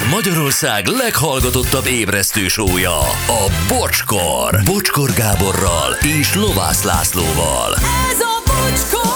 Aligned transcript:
Ez 0.00 0.10
Magyarország 0.10 0.86
leghallgatottabb 0.86 1.86
ébresztő 1.86 2.48
sója, 2.48 2.98
a 3.26 3.52
Bocskor. 3.68 4.60
Bocskor 4.64 5.10
Gáborral 5.12 5.92
és 6.20 6.34
Lovász 6.34 6.82
Lászlóval. 6.84 7.74
Ez 8.10 8.20
a 8.20 8.42
bocskor! 8.46 9.10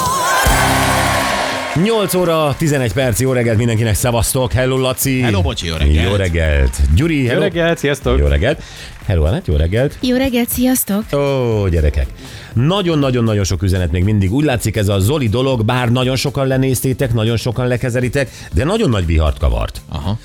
8 1.83 2.15
óra, 2.15 2.54
11 2.58 2.92
perc, 2.92 3.21
jó 3.21 3.33
reggelt 3.33 3.58
mindenkinek, 3.58 3.94
szevasztok, 3.94 4.53
hello 4.53 4.78
Laci. 4.78 5.21
Hello, 5.21 5.42
bocsi, 5.42 5.67
jó 5.67 5.74
reggelt. 5.76 6.08
Jó 6.08 6.17
reggelt. 6.17 6.81
Gyuri, 6.94 7.26
hello. 7.26 7.35
Jó 7.35 7.40
reggelt, 7.40 7.78
sziasztok! 7.78 8.19
Jó 8.19 8.26
reggelt. 8.26 8.62
Hello, 9.06 9.24
Anett, 9.24 9.46
jó 9.46 9.56
reggelt. 9.56 9.98
Jó 10.01 10.16
reggelt, 10.16 10.48
sziasztok! 10.48 11.04
Ó, 11.12 11.69
gyerekek. 11.69 12.06
Nagyon-nagyon-nagyon 12.53 13.44
sok 13.44 13.62
üzenet 13.62 13.90
még 13.90 14.04
mindig. 14.04 14.32
Úgy 14.32 14.44
látszik 14.44 14.76
ez 14.76 14.88
a 14.88 14.98
Zoli 14.98 15.28
dolog, 15.28 15.64
bár 15.64 15.88
nagyon 15.88 16.16
sokan 16.16 16.46
lenéztétek, 16.46 17.12
nagyon 17.12 17.37
sokan 17.37 17.66
lekezelitek, 17.66 18.30
de 18.52 18.64
nagyon 18.64 18.91
nagy 18.91 19.06
vihart 19.06 19.38
kavart. 19.38 19.80
Aha. 19.88 20.19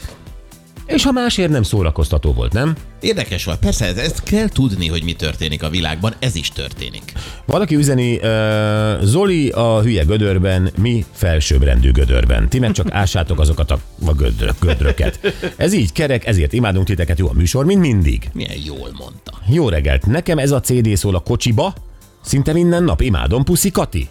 És 0.90 1.04
ha 1.04 1.12
másért 1.12 1.50
nem 1.52 1.64
szórakoztató 1.64 2.34
volt, 2.34 2.54
nem? 2.54 2.76
Érdekes 3.00 3.44
volt. 3.46 3.60
Persze, 3.60 3.86
ez- 3.86 3.98
ezt 3.98 4.24
kell 4.24 4.48
tudni, 4.48 4.88
hogy 4.88 5.04
mi 5.04 5.14
történik 5.14 5.64
a 5.64 5.70
világban. 5.70 6.14
Ez 6.20 6.36
is 6.36 6.50
történik. 6.50 7.14
Valaki 7.46 7.76
üzeni, 7.76 8.16
uh, 8.16 9.02
Zoli 9.04 9.50
a 9.50 9.82
hülye 9.82 10.04
gödörben, 10.04 10.72
mi 10.78 11.06
felsőbbrendű 11.12 11.92
gödörben. 11.92 12.50
Ti 12.50 12.60
meg 12.60 12.72
csak 12.72 12.92
ássátok 12.92 13.40
azokat 13.40 13.72
a, 13.72 13.80
a 14.06 14.14
gödrök, 14.14 14.56
gödröket. 14.60 15.20
Ez 15.58 15.74
így 15.74 15.92
kerek, 15.92 16.26
ezért 16.28 16.54
imádunk 16.54 16.86
titeket, 16.86 17.20
jó 17.20 17.30
a 17.30 17.34
műsor, 17.34 17.66
mint 17.66 17.80
mindig. 17.82 18.30
Milyen 18.34 18.58
jól 18.66 18.90
mondta. 18.98 19.32
Jó 19.48 19.70
reggelt, 19.70 20.06
nekem 20.06 20.38
ez 20.38 20.52
a 20.52 20.60
CD 20.60 20.96
szól 20.98 21.16
a 21.16 21.20
kocsiba, 21.20 21.74
szinte 22.22 22.54
minden 22.54 22.84
nap 22.84 23.02
imádom, 23.02 23.44
puszi 23.44 23.72
Kati. 23.72 24.10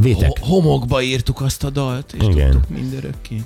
Vétek. 0.00 0.38
Ho- 0.38 0.48
homokba 0.48 1.02
írtuk 1.02 1.40
azt 1.40 1.64
a 1.64 1.70
dalt, 1.70 2.14
és 2.20 2.26
Igen. 2.28 2.50
tudtuk 2.50 2.68
mindörökké. 2.68 3.42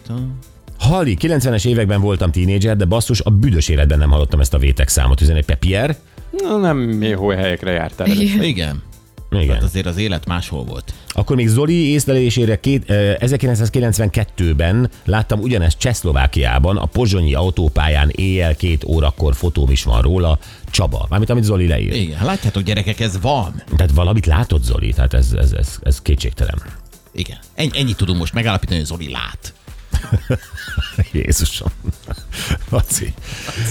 Ha? 0.81 0.95
Hali, 0.95 1.17
90-es 1.21 1.67
években 1.67 2.01
voltam 2.01 2.31
tínédzser, 2.31 2.77
de 2.77 2.85
basszus, 2.85 3.21
a 3.21 3.31
büdös 3.31 3.69
életben 3.69 3.99
nem 3.99 4.11
hallottam 4.11 4.41
ezt 4.41 4.55
a 4.55 4.59
vétek 4.59 4.89
számot. 4.89 5.21
Üzen 5.21 5.37
egy 5.37 5.45
Pepier? 5.45 5.97
Na, 6.31 6.57
nem 6.57 7.03
jó 7.03 7.29
helyekre 7.29 7.71
jártál. 7.71 8.07
Igen. 8.07 8.43
Igen. 8.43 8.83
Igen. 9.31 9.55
Hát 9.55 9.63
azért 9.63 9.87
az 9.87 9.97
élet 9.97 10.27
máshol 10.27 10.65
volt. 10.65 10.93
Akkor 11.09 11.37
még 11.37 11.49
Zoli 11.49 11.91
észlelésére 11.93 12.61
két, 12.61 12.91
eh, 12.91 13.17
1992-ben 13.19 14.91
láttam 15.05 15.41
ugyanezt 15.41 15.79
Csehszlovákiában, 15.79 16.77
a 16.77 16.85
pozsonyi 16.87 17.35
autópályán 17.35 18.11
éjjel 18.15 18.57
két 18.57 18.85
órakor 18.85 19.35
fotóm 19.35 19.71
is 19.71 19.83
van 19.83 20.03
róla, 20.03 20.39
Csaba, 20.71 21.07
mármint 21.09 21.31
amit 21.31 21.45
Zoli 21.45 21.67
leír. 21.67 21.95
Igen. 21.95 22.17
Hát 22.17 22.27
Látjátok, 22.27 22.63
gyerekek, 22.63 23.01
ez 23.01 23.21
van. 23.21 23.63
Tehát 23.77 23.93
valamit 23.93 24.27
látott 24.27 24.63
Zoli, 24.63 24.93
tehát 24.93 25.15
ez, 25.15 25.33
ez, 25.33 25.53
ez, 25.53 25.79
ez 25.83 26.03
kétségtelen. 26.03 26.63
Igen. 27.13 27.39
Ennyi, 27.55 27.71
ennyit 27.75 27.97
tudunk 27.97 28.19
most 28.19 28.33
megállapítani, 28.35 28.79
hogy 28.79 28.89
Zoli 28.89 29.11
lát. 29.11 29.55
Jézusom. 31.13 31.69
Laci. 32.69 33.15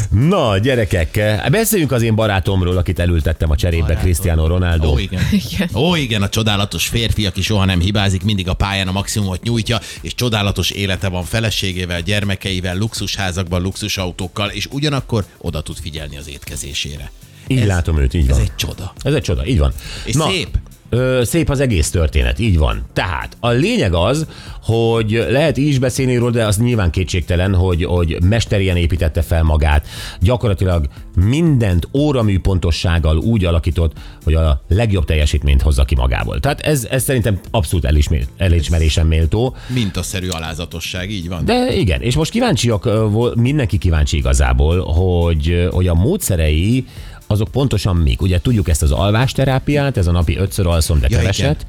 Na, 0.09 0.57
gyerekek, 0.57 1.19
beszéljünk 1.51 1.91
az 1.91 2.01
én 2.01 2.15
barátomról, 2.15 2.77
akit 2.77 2.99
elültettem 2.99 3.49
a 3.49 3.55
cserébe, 3.55 3.81
Barátom. 3.81 4.03
Cristiano 4.03 4.47
Ronaldo. 4.47 4.87
Ó, 4.91 4.97
igen. 4.97 5.21
Igen. 5.31 5.69
Ó, 5.73 5.95
igen, 5.95 6.21
a 6.21 6.29
csodálatos 6.29 6.87
férfi, 6.87 7.25
aki 7.25 7.41
soha 7.41 7.65
nem 7.65 7.79
hibázik, 7.79 8.23
mindig 8.23 8.47
a 8.47 8.53
pályán 8.53 8.87
a 8.87 8.91
maximumot 8.91 9.43
nyújtja, 9.43 9.79
és 10.01 10.15
csodálatos 10.15 10.69
élete 10.69 11.07
van 11.07 11.23
feleségével, 11.23 12.01
gyermekeivel, 12.01 12.77
luxusházakban, 12.77 13.61
luxusautókkal, 13.61 14.49
és 14.49 14.67
ugyanakkor 14.71 15.25
oda 15.37 15.61
tud 15.61 15.77
figyelni 15.81 16.17
az 16.17 16.29
étkezésére. 16.29 17.11
Így 17.47 17.59
ez, 17.59 17.67
látom 17.67 17.97
őt, 17.97 18.13
így 18.13 18.29
Ez 18.29 18.35
van. 18.35 18.39
egy 18.41 18.55
csoda. 18.55 18.93
Ez 19.01 19.13
egy 19.13 19.21
csoda, 19.21 19.45
így 19.45 19.57
van. 19.59 19.73
És 20.05 20.15
szép. 20.15 20.57
Ö, 20.89 21.21
szép 21.23 21.49
az 21.49 21.59
egész 21.59 21.89
történet, 21.89 22.39
így 22.39 22.57
van. 22.57 22.85
Tehát 22.93 23.37
a 23.39 23.49
lényeg 23.49 23.93
az, 23.93 24.27
hogy 24.63 25.25
lehet 25.29 25.57
így 25.57 25.67
is 25.67 25.79
beszélni 25.79 26.15
róla, 26.15 26.31
de 26.31 26.45
az 26.45 26.57
nyilván 26.57 26.91
kétségtelen, 26.91 27.55
hogy, 27.55 27.83
hogy 27.83 28.17
mesterien 28.23 28.75
építette 28.75 29.21
fel 29.21 29.43
magát. 29.43 29.87
Gyakorlatilag 30.19 30.87
mindent 31.15 31.87
óramű 31.93 32.39
pontossággal 32.39 33.17
úgy 33.17 33.45
alakított, 33.45 33.93
hogy 34.23 34.33
a 34.33 34.61
legjobb 34.67 35.05
teljesítményt 35.05 35.61
hozza 35.61 35.85
ki 35.85 35.95
magából. 35.95 36.39
Tehát 36.39 36.61
ez, 36.61 36.87
ez 36.89 37.03
szerintem 37.03 37.39
abszolút 37.51 37.85
elismer, 37.85 38.21
elismerésen 38.37 39.07
méltó. 39.07 39.55
Mintaszerű 39.73 40.27
alázatosság, 40.27 41.11
így 41.11 41.29
van. 41.29 41.45
De 41.45 41.75
igen, 41.75 42.01
és 42.01 42.15
most 42.15 42.31
kíváncsiak, 42.31 42.89
mindenki 43.35 43.77
kíváncsi 43.77 44.17
igazából, 44.17 44.79
hogy, 44.83 45.67
hogy 45.71 45.87
a 45.87 45.93
módszerei 45.93 46.85
azok 47.31 47.47
pontosan 47.47 47.95
mik. 47.95 48.21
Ugye 48.21 48.39
tudjuk 48.41 48.69
ezt 48.69 48.81
az 48.81 48.91
alvásterápiát, 48.91 49.97
ez 49.97 50.07
a 50.07 50.11
napi 50.11 50.37
ötször 50.37 50.67
alszom, 50.67 50.99
de 50.99 51.07
Ja, 51.09 51.17
keveset. 51.17 51.65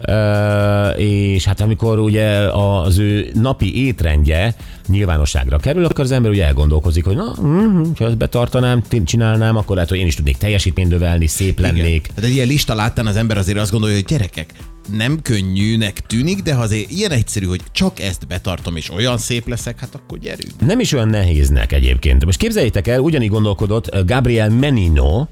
Ö, 0.00 0.88
és 0.90 1.44
hát 1.44 1.60
amikor 1.60 1.98
ugye 1.98 2.26
az 2.52 2.98
ő 2.98 3.30
napi 3.34 3.86
étrendje 3.86 4.54
nyilvánosságra 4.88 5.58
kerül, 5.58 5.84
akkor 5.84 6.04
az 6.04 6.10
ember 6.10 6.30
ugye 6.30 6.44
elgondolkozik, 6.44 7.04
hogy 7.04 7.16
na, 7.16 7.34
mm, 7.42 7.82
ha 7.98 8.04
ezt 8.04 8.16
betartanám, 8.16 8.82
csinálnám, 9.04 9.56
akkor 9.56 9.74
lehet, 9.74 9.90
hogy 9.90 9.98
én 9.98 10.06
is 10.06 10.14
tudnék 10.14 10.36
teljesítményt 10.36 10.90
növelni, 10.90 11.26
szép 11.26 11.60
lennék. 11.60 12.10
Hát 12.14 12.24
egy 12.24 12.34
ilyen 12.34 12.46
lista 12.46 12.74
láttán 12.74 13.06
az 13.06 13.16
ember 13.16 13.38
azért 13.38 13.58
azt 13.58 13.70
gondolja, 13.70 13.96
hogy 13.96 14.04
gyerekek, 14.04 14.54
nem 14.90 15.22
könnyűnek 15.22 16.00
tűnik, 16.06 16.42
de 16.42 16.54
ha 16.54 16.62
azért 16.62 16.90
ilyen 16.90 17.10
egyszerű, 17.10 17.46
hogy 17.46 17.60
csak 17.72 18.00
ezt 18.00 18.26
betartom, 18.26 18.76
és 18.76 18.90
olyan 18.90 19.18
szép 19.18 19.48
leszek, 19.48 19.80
hát 19.80 19.94
akkor 19.94 20.18
gyerünk. 20.18 20.52
Nem 20.66 20.80
is 20.80 20.92
olyan 20.92 21.08
nehéznek 21.08 21.72
egyébként. 21.72 22.24
Most 22.24 22.38
képzeljétek 22.38 22.88
el, 22.88 23.00
ugyanígy 23.00 23.30
gondolkodott 23.30 23.94
uh, 23.94 24.04
Gabriel 24.04 24.50
Menino, 24.50 25.26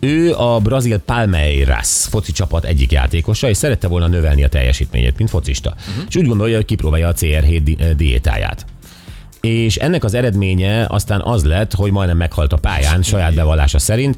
ő 0.00 0.34
a 0.34 0.58
brazil 0.58 0.98
Palmeiras 0.98 2.06
foci 2.10 2.32
csapat 2.32 2.64
egyik 2.64 2.92
játékosa, 2.92 3.48
és 3.48 3.56
szerette 3.56 3.88
volna 3.88 4.06
növelni 4.06 4.44
a 4.44 4.48
teljesítményét, 4.48 5.18
mint 5.18 5.30
focista. 5.30 5.74
Uh-huh. 5.88 6.04
És 6.08 6.16
úgy 6.16 6.26
gondolja, 6.26 6.56
hogy 6.56 6.64
kipróbálja 6.64 7.08
a 7.08 7.14
CR7 7.14 7.60
di- 7.64 7.76
eh, 7.80 7.90
diétáját. 7.90 8.66
És 9.40 9.76
ennek 9.76 10.04
az 10.04 10.14
eredménye 10.14 10.86
aztán 10.88 11.20
az 11.20 11.44
lett, 11.44 11.74
hogy 11.74 11.90
majdnem 11.90 12.16
meghalt 12.16 12.52
a 12.52 12.56
pályán, 12.56 13.02
saját 13.02 13.34
bevallása 13.34 13.78
szerint. 13.78 14.16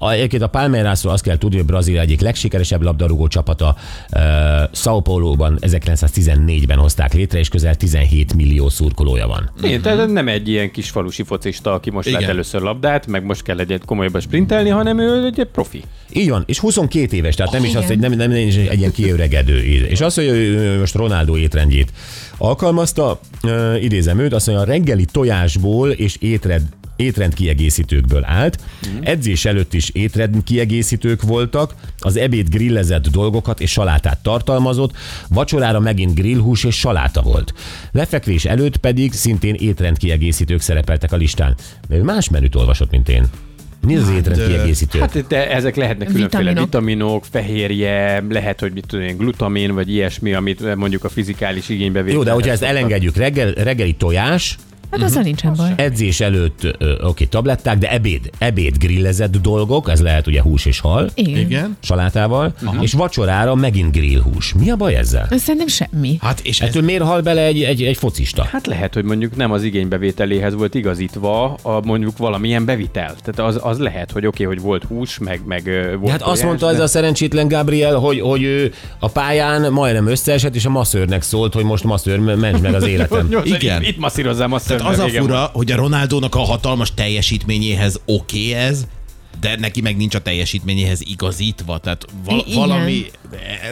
Egyébként 0.00 0.42
a 0.42 0.46
Palmeirasról 0.46 1.12
azt 1.12 1.22
kell 1.22 1.38
tudni, 1.38 1.56
hogy 1.56 1.66
Brazília 1.66 2.00
egyik 2.00 2.20
legsikeresebb 2.20 2.82
labdarúgó 2.82 3.28
csapata 3.28 3.76
São 4.72 5.00
Paulo-ban 5.02 5.58
1914-ben 5.60 6.78
hozták 6.78 7.14
létre, 7.14 7.38
és 7.38 7.48
közel 7.48 7.74
17 7.74 8.34
millió 8.34 8.68
szurkolója 8.68 9.26
van. 9.26 9.50
Igen, 9.62 9.82
tehát 9.82 10.12
nem 10.12 10.28
egy 10.28 10.48
ilyen 10.48 10.70
kis 10.70 10.90
falusi 10.90 11.22
focista, 11.22 11.72
aki 11.72 11.90
most 11.90 12.10
lett 12.10 12.22
először 12.22 12.60
labdát, 12.60 13.06
meg 13.06 13.24
most 13.24 13.42
kell 13.42 13.58
egyet 13.58 13.84
komolyabban 13.84 14.20
sprintelni, 14.20 14.68
hanem 14.68 14.98
ő 14.98 15.24
egy 15.24 15.48
profi. 15.52 15.82
Így 16.12 16.30
van, 16.30 16.42
és 16.46 16.58
22 16.58 17.16
éves, 17.16 17.34
tehát 17.34 17.52
nem 17.52 17.62
is 17.62 17.68
Igen. 17.68 17.80
azt, 17.80 17.90
hogy 17.90 17.98
nem, 17.98 18.12
nem, 18.12 18.30
nem 18.30 18.46
is 18.46 18.56
egy 18.56 18.78
ilyen 18.78 18.92
kiöregedő. 18.92 19.58
És 19.88 20.00
azt, 20.00 20.16
hogy 20.16 20.24
ő 20.24 20.58
ő 20.58 20.78
most 20.78 20.94
Ronaldo 20.94 21.36
étrendjét 21.36 21.92
alkalmazta, 22.38 23.20
idézem 23.80 24.18
őt, 24.18 24.32
azt 24.32 24.46
mondja, 24.46 24.64
a 24.64 24.68
reggeli 24.68 25.04
tojásból 25.04 25.90
és 25.90 26.16
étrend, 26.20 26.62
étrend 26.96 27.34
kiegészítőkből 27.34 28.24
állt. 28.24 28.58
Edzés 29.00 29.44
előtt 29.44 29.74
is 29.74 29.90
étrend 29.92 30.42
kiegészítők 30.44 31.22
voltak, 31.22 31.74
az 31.98 32.16
ebéd 32.16 32.48
grillezett 32.48 33.08
dolgokat 33.08 33.60
és 33.60 33.70
salátát 33.70 34.18
tartalmazott, 34.18 34.96
vacsorára 35.28 35.80
megint 35.80 36.14
grillhús 36.14 36.64
és 36.64 36.78
saláta 36.78 37.22
volt. 37.22 37.54
Lefekvés 37.92 38.44
előtt 38.44 38.76
pedig 38.76 39.12
szintén 39.12 39.54
étrend 39.54 39.98
kiegészítők 39.98 40.60
szerepeltek 40.60 41.12
a 41.12 41.16
listán. 41.16 41.54
De 41.88 41.96
ő 41.96 42.02
más 42.02 42.28
menüt 42.28 42.54
olvasott, 42.54 42.90
mint 42.90 43.08
én. 43.08 43.26
Mi 43.86 43.96
az 43.96 44.08
étrend 44.08 44.38
ö, 44.40 44.46
kiegészítő? 44.46 44.98
Hát 44.98 45.26
de 45.26 45.50
ezek 45.50 45.76
lehetnek 45.76 46.08
különféle 46.08 46.42
Vitaminok. 46.42 46.64
vitaminok, 46.64 47.24
fehérje, 47.30 48.24
lehet, 48.28 48.60
hogy 48.60 48.72
mit 48.72 48.84
tudom 48.86 49.04
én, 49.04 49.16
glutamin, 49.16 49.74
vagy 49.74 49.90
ilyesmi, 49.90 50.34
amit 50.34 50.74
mondjuk 50.76 51.04
a 51.04 51.08
fizikális 51.08 51.68
igénybe 51.68 52.04
Jó, 52.06 52.22
de 52.22 52.30
hogyha 52.30 52.50
ezt 52.50 52.62
elengedjük, 52.62 53.16
reggel, 53.16 53.52
reggeli 53.52 53.92
tojás, 53.92 54.56
Hát 54.90 55.02
azzal 55.02 55.22
nincsen 55.22 55.54
baj. 55.56 55.72
edzés 55.76 56.20
előtt, 56.20 56.76
oké, 57.02 57.24
tabletták, 57.24 57.78
de 57.78 57.90
ebéd, 57.90 58.30
ebéd 58.38 58.78
grillezett 58.78 59.36
dolgok, 59.36 59.90
ez 59.90 60.00
lehet 60.00 60.26
ugye 60.26 60.42
hús 60.42 60.64
és 60.64 60.80
hal, 60.80 61.10
Igen. 61.14 61.36
Igen. 61.36 61.76
salátával, 61.80 62.54
és 62.80 62.92
vacsorára 62.92 63.54
megint 63.54 63.92
grillhús. 63.92 64.54
Mi 64.54 64.70
a 64.70 64.76
baj 64.76 64.94
ezzel? 64.94 65.28
Szerintem 65.30 65.66
semmi. 65.66 66.16
Hát 66.20 66.40
és 66.40 66.60
ez, 66.60 66.68
Ettől 66.68 66.82
miért 66.82 67.02
hal 67.02 67.20
bele 67.20 67.42
egy, 67.42 67.62
egy, 67.62 67.82
egy 67.82 67.96
focista? 67.96 68.44
Hát 68.44 68.66
lehet, 68.66 68.94
hogy 68.94 69.04
mondjuk 69.04 69.36
nem 69.36 69.52
az 69.52 69.62
igénybevételéhez 69.62 70.54
volt 70.54 70.74
igazítva 70.74 71.54
a 71.62 71.80
mondjuk 71.84 72.18
valamilyen 72.18 72.64
bevitel. 72.64 73.14
Tehát 73.24 73.52
az, 73.52 73.60
az 73.62 73.78
lehet, 73.78 74.10
hogy 74.10 74.26
oké, 74.26 74.44
okay, 74.44 74.56
hogy 74.56 74.64
volt 74.64 74.84
hús, 74.84 75.18
meg, 75.18 75.40
meg 75.44 75.70
volt 76.00 76.10
Hát 76.10 76.22
azt 76.22 76.42
mondta 76.42 76.70
ez 76.70 76.76
de- 76.76 76.82
a 76.82 76.86
szerencsétlen 76.86 77.48
Gabriel, 77.48 77.94
hogy, 77.94 78.20
hogy 78.20 78.42
ő 78.42 78.72
a 78.98 79.08
pályán 79.08 79.72
majdnem 79.72 80.06
összeesett, 80.06 80.54
és 80.54 80.64
a 80.64 80.70
masszőrnek 80.70 81.22
szólt, 81.22 81.54
hogy 81.54 81.64
most 81.64 81.84
masszőr, 81.84 82.18
mentsd 82.18 82.62
meg 82.62 82.74
az 82.74 82.86
életem. 82.94 83.28
Igen. 83.44 83.82
Itt, 83.82 83.88
itt 83.88 83.98
masszírozzám 83.98 84.52
azt 84.52 84.64
az 84.80 84.98
a 84.98 85.08
fura, 85.08 85.50
hogy 85.52 85.72
a 85.72 85.76
Ronaldónak 85.76 86.34
a 86.34 86.38
hatalmas 86.38 86.94
teljesítményéhez 86.94 88.00
oké 88.06 88.48
okay 88.48 88.54
ez, 88.54 88.86
de 89.40 89.56
neki 89.58 89.80
meg 89.80 89.96
nincs 89.96 90.14
a 90.14 90.18
teljesítményéhez 90.20 91.00
igazítva, 91.04 91.78
tehát 91.78 92.04
val- 92.24 92.46
igen. 92.46 92.58
valami, 92.58 93.04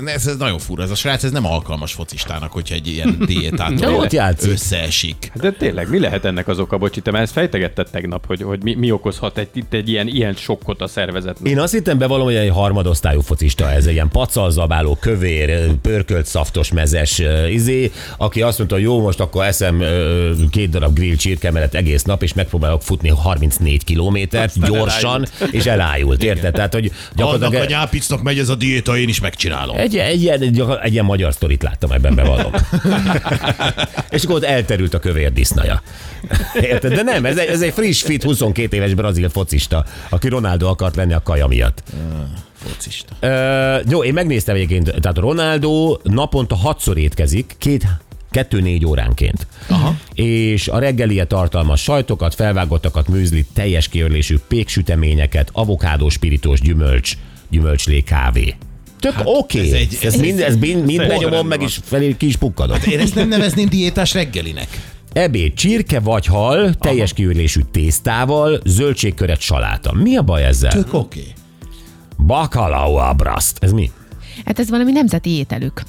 ez, 0.04 0.26
ez 0.26 0.36
nagyon 0.36 0.58
fura, 0.58 0.82
ez 0.82 0.90
a 0.90 0.94
srác, 0.94 1.24
ez 1.24 1.30
nem 1.30 1.46
alkalmas 1.46 1.92
focistának, 1.92 2.52
hogyha 2.52 2.74
egy 2.74 2.86
ilyen 2.86 3.16
De 3.18 3.24
diétától 3.24 3.94
ott 3.94 4.12
játszik. 4.12 4.50
összeesik. 4.50 5.30
De 5.34 5.50
tényleg, 5.52 5.90
mi 5.90 5.98
lehet 5.98 6.24
ennek 6.24 6.48
az 6.48 6.58
oka? 6.58 6.78
Bocsi, 6.78 7.00
te 7.00 7.10
már 7.10 7.22
ezt 7.22 7.32
fejtegetted 7.32 7.90
tegnap, 7.90 8.26
hogy, 8.26 8.42
hogy 8.42 8.62
mi, 8.62 8.74
mi 8.74 8.90
okozhat 8.90 9.38
egy, 9.38 9.48
itt 9.54 9.72
egy 9.72 9.88
ilyen, 9.88 10.08
ilyen 10.08 10.34
sokkot 10.34 10.80
a 10.80 10.86
szervezetnek. 10.86 11.52
Én 11.52 11.58
azt 11.58 11.72
hittem 11.72 11.98
bevallom, 11.98 12.24
hogy 12.24 12.34
egy 12.34 12.50
harmadosztályú 12.50 13.20
focista 13.20 13.70
ez, 13.70 13.86
egy 13.86 13.92
ilyen 13.92 14.08
pacalzabáló, 14.08 14.96
kövér, 15.00 15.70
pörkölt, 15.82 16.26
szaftos, 16.26 16.72
mezes 16.72 17.22
izé, 17.50 17.92
aki 18.16 18.42
azt 18.42 18.58
mondta, 18.58 18.76
hogy 18.76 18.84
jó, 18.84 19.00
most 19.00 19.20
akkor 19.20 19.44
eszem 19.44 19.82
két 20.50 20.70
darab 20.70 20.94
grill 20.94 21.16
csirkemelet 21.16 21.74
egész 21.74 22.02
nap, 22.02 22.22
és 22.22 22.32
megpróbálok 22.32 22.82
futni 22.82 23.08
34 23.08 23.84
kilométert 23.84 24.66
gyorsan, 24.66 25.26
és 25.54 25.66
elájult, 25.66 26.22
érted? 26.22 26.52
Tehát, 26.52 26.72
hogy 26.72 26.84
Annak 26.86 27.10
a 27.10 27.14
gyakorlatilag 27.16 27.68
nyápicnak 27.68 28.22
megy 28.22 28.38
ez 28.38 28.48
a 28.48 28.54
diéta, 28.54 28.96
én 28.96 29.08
is 29.08 29.20
megcsinálom. 29.20 29.76
egy, 29.76 29.96
egy, 29.96 30.22
ilyen, 30.22 30.42
egy, 30.42 30.64
egy 30.82 30.92
ilyen 30.92 31.04
magyar 31.04 31.32
sztorit 31.32 31.62
láttam 31.62 31.90
ebben, 31.90 32.14
bevallom. 32.14 32.52
és 34.10 34.24
akkor 34.24 34.36
ott 34.36 34.44
elterült 34.44 34.94
a 34.94 34.98
kövér 34.98 35.32
disznaja. 35.32 35.82
Érted? 36.60 36.94
De 36.94 37.02
nem, 37.02 37.24
ez 37.24 37.36
egy, 37.36 37.48
ez 37.48 37.60
egy 37.60 37.72
friss, 37.72 38.02
fit, 38.02 38.22
22 38.22 38.76
éves 38.76 38.94
brazil 38.94 39.28
focista, 39.28 39.84
aki 40.08 40.28
Ronaldo 40.28 40.68
akart 40.68 40.96
lenni 40.96 41.12
a 41.12 41.22
kaja 41.22 41.46
miatt. 41.46 41.82
Focista. 42.54 43.12
Ö, 43.20 43.80
jó, 43.88 44.04
én 44.04 44.12
megnéztem 44.12 44.54
egyébként, 44.54 44.94
tehát 45.00 45.18
Ronaldo 45.18 45.96
naponta 46.02 46.54
hatszor 46.54 46.98
étkezik, 46.98 47.54
két 47.58 47.86
kettő-négy 48.34 48.86
óránként. 48.86 49.46
Aha. 49.68 49.94
És 50.14 50.68
a 50.68 50.78
reggelie 50.78 51.24
tartalmaz 51.24 51.80
sajtokat, 51.80 52.34
felvágottakat, 52.34 53.08
műzlit, 53.08 53.46
teljes 53.52 53.88
kiörlésű 53.88 54.36
péksüteményeket, 54.48 55.48
avokádó, 55.52 56.08
spirítós 56.08 56.60
gyümölcs, 56.60 57.12
gyümölcslé, 57.50 58.00
kávé. 58.00 58.54
Tök 59.00 59.12
hát 59.12 59.22
oké. 59.26 59.58
ez 59.60 59.66
Okay. 59.68 59.78
egy- 59.80 59.98
Ez, 60.02 60.14
ez 60.14 60.20
mind, 60.20 60.40
ez 60.40 60.56
mind, 60.56 60.84
mind 60.84 61.06
benyomom, 61.06 61.46
meg 61.46 61.62
is 61.62 61.80
felé 61.84 62.16
ki 62.16 62.26
is 62.26 62.36
pukkadott. 62.36 62.84
Én 62.84 62.98
ezt 62.98 63.14
nem 63.14 63.28
nevezném 63.28 63.68
diétás 63.68 64.14
reggelinek. 64.14 64.66
Ebéd, 65.12 65.54
csirke 65.54 66.00
vagy 66.00 66.26
hal, 66.26 66.74
teljes 66.74 67.12
kiürlésű 67.12 67.60
tésztával, 67.70 68.60
zöldségköret, 68.64 69.40
saláta. 69.40 69.92
Mi 69.92 70.16
a 70.16 70.22
baj 70.22 70.44
ezzel? 70.44 70.70
Tök 70.72 70.94
oké. 70.94 71.18
Okay. 71.20 71.32
Bacalao 72.26 72.94
abraszt. 72.96 73.58
Ez 73.60 73.72
mi? 73.72 73.90
Hát 74.44 74.58
ez 74.58 74.70
valami 74.70 74.92
nemzeti 74.92 75.30
ételük. 75.30 75.82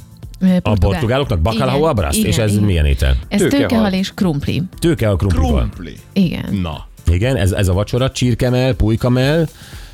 Ö, 0.45 0.55
A 0.55 0.59
portugál- 0.59 0.91
portugáloknak 1.01 1.53
Igen, 1.53 1.69
abraszt? 1.83 2.17
igen, 2.17 2.29
És 2.29 2.37
ez 2.37 2.51
igen. 2.51 2.63
milyen 2.63 2.85
étel? 2.85 3.15
Ez 3.27 3.39
Tőkehal. 3.39 3.67
tőkehal 3.67 3.93
és 3.93 4.11
krumpli. 4.13 4.61
Tőke 4.79 5.09
a 5.09 5.15
krumplival. 5.15 5.47
Krumpli. 5.57 5.95
Igen. 6.13 6.55
Na. 6.61 6.87
Igen, 7.11 7.35
ez, 7.35 7.51
ez 7.51 7.67
a 7.67 7.73
vacsora, 7.73 8.11
csirkemel, 8.11 8.73
pulykamel, 8.73 9.47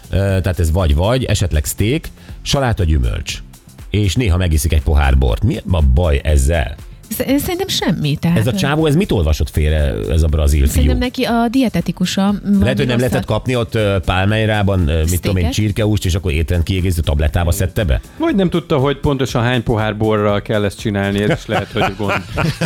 tehát 0.09 0.59
ez 0.59 0.71
vagy-vagy, 0.71 1.23
esetleg 1.23 1.65
steak, 1.65 2.07
saláta, 2.41 2.83
gyümölcs. 2.83 3.43
És 3.89 4.15
néha 4.15 4.37
megiszik 4.37 4.73
egy 4.73 4.81
pohár 4.81 5.17
bort. 5.17 5.43
Mi 5.43 5.57
a 5.71 5.81
baj 5.81 6.21
ezzel? 6.23 6.75
Sz- 7.11 7.39
Szerintem 7.39 7.67
semmi. 7.67 8.15
Tehát 8.15 8.37
Ez 8.37 8.47
a 8.47 8.53
csávó, 8.53 8.85
ez 8.85 8.95
mit 8.95 9.11
olvasott 9.11 9.49
félre, 9.49 9.93
ez 10.09 10.23
a 10.23 10.27
brazil 10.27 10.59
fiú? 10.61 10.71
Szerintem 10.71 10.97
neki 10.97 11.23
a 11.23 11.47
dietetikusa. 11.49 12.33
Lehet, 12.59 12.77
hogy 12.77 12.87
nem 12.87 12.97
lehetett 12.99 13.25
kapni 13.25 13.55
ott 13.55 13.77
Pálmeirában, 14.05 14.79
mit 14.79 14.89
tudom 14.89 15.07
én, 15.07 15.17
Steaket? 15.17 15.51
csirkeúst, 15.53 16.05
és 16.05 16.15
akkor 16.15 16.31
étrend 16.31 16.63
kiegészítő 16.63 17.01
tablettába 17.01 17.51
szedte 17.51 17.83
be? 17.83 18.01
Vagy 18.17 18.35
nem 18.35 18.49
tudta, 18.49 18.77
hogy 18.77 18.97
pontosan 18.97 19.43
hány 19.43 19.63
pohár 19.63 19.97
borral 19.97 20.41
kell 20.41 20.63
ezt 20.65 20.79
csinálni, 20.79 21.21
ez 21.21 21.29
is 21.37 21.45
lehet, 21.45 21.71
hogy 21.71 21.95
gond. 21.97 22.23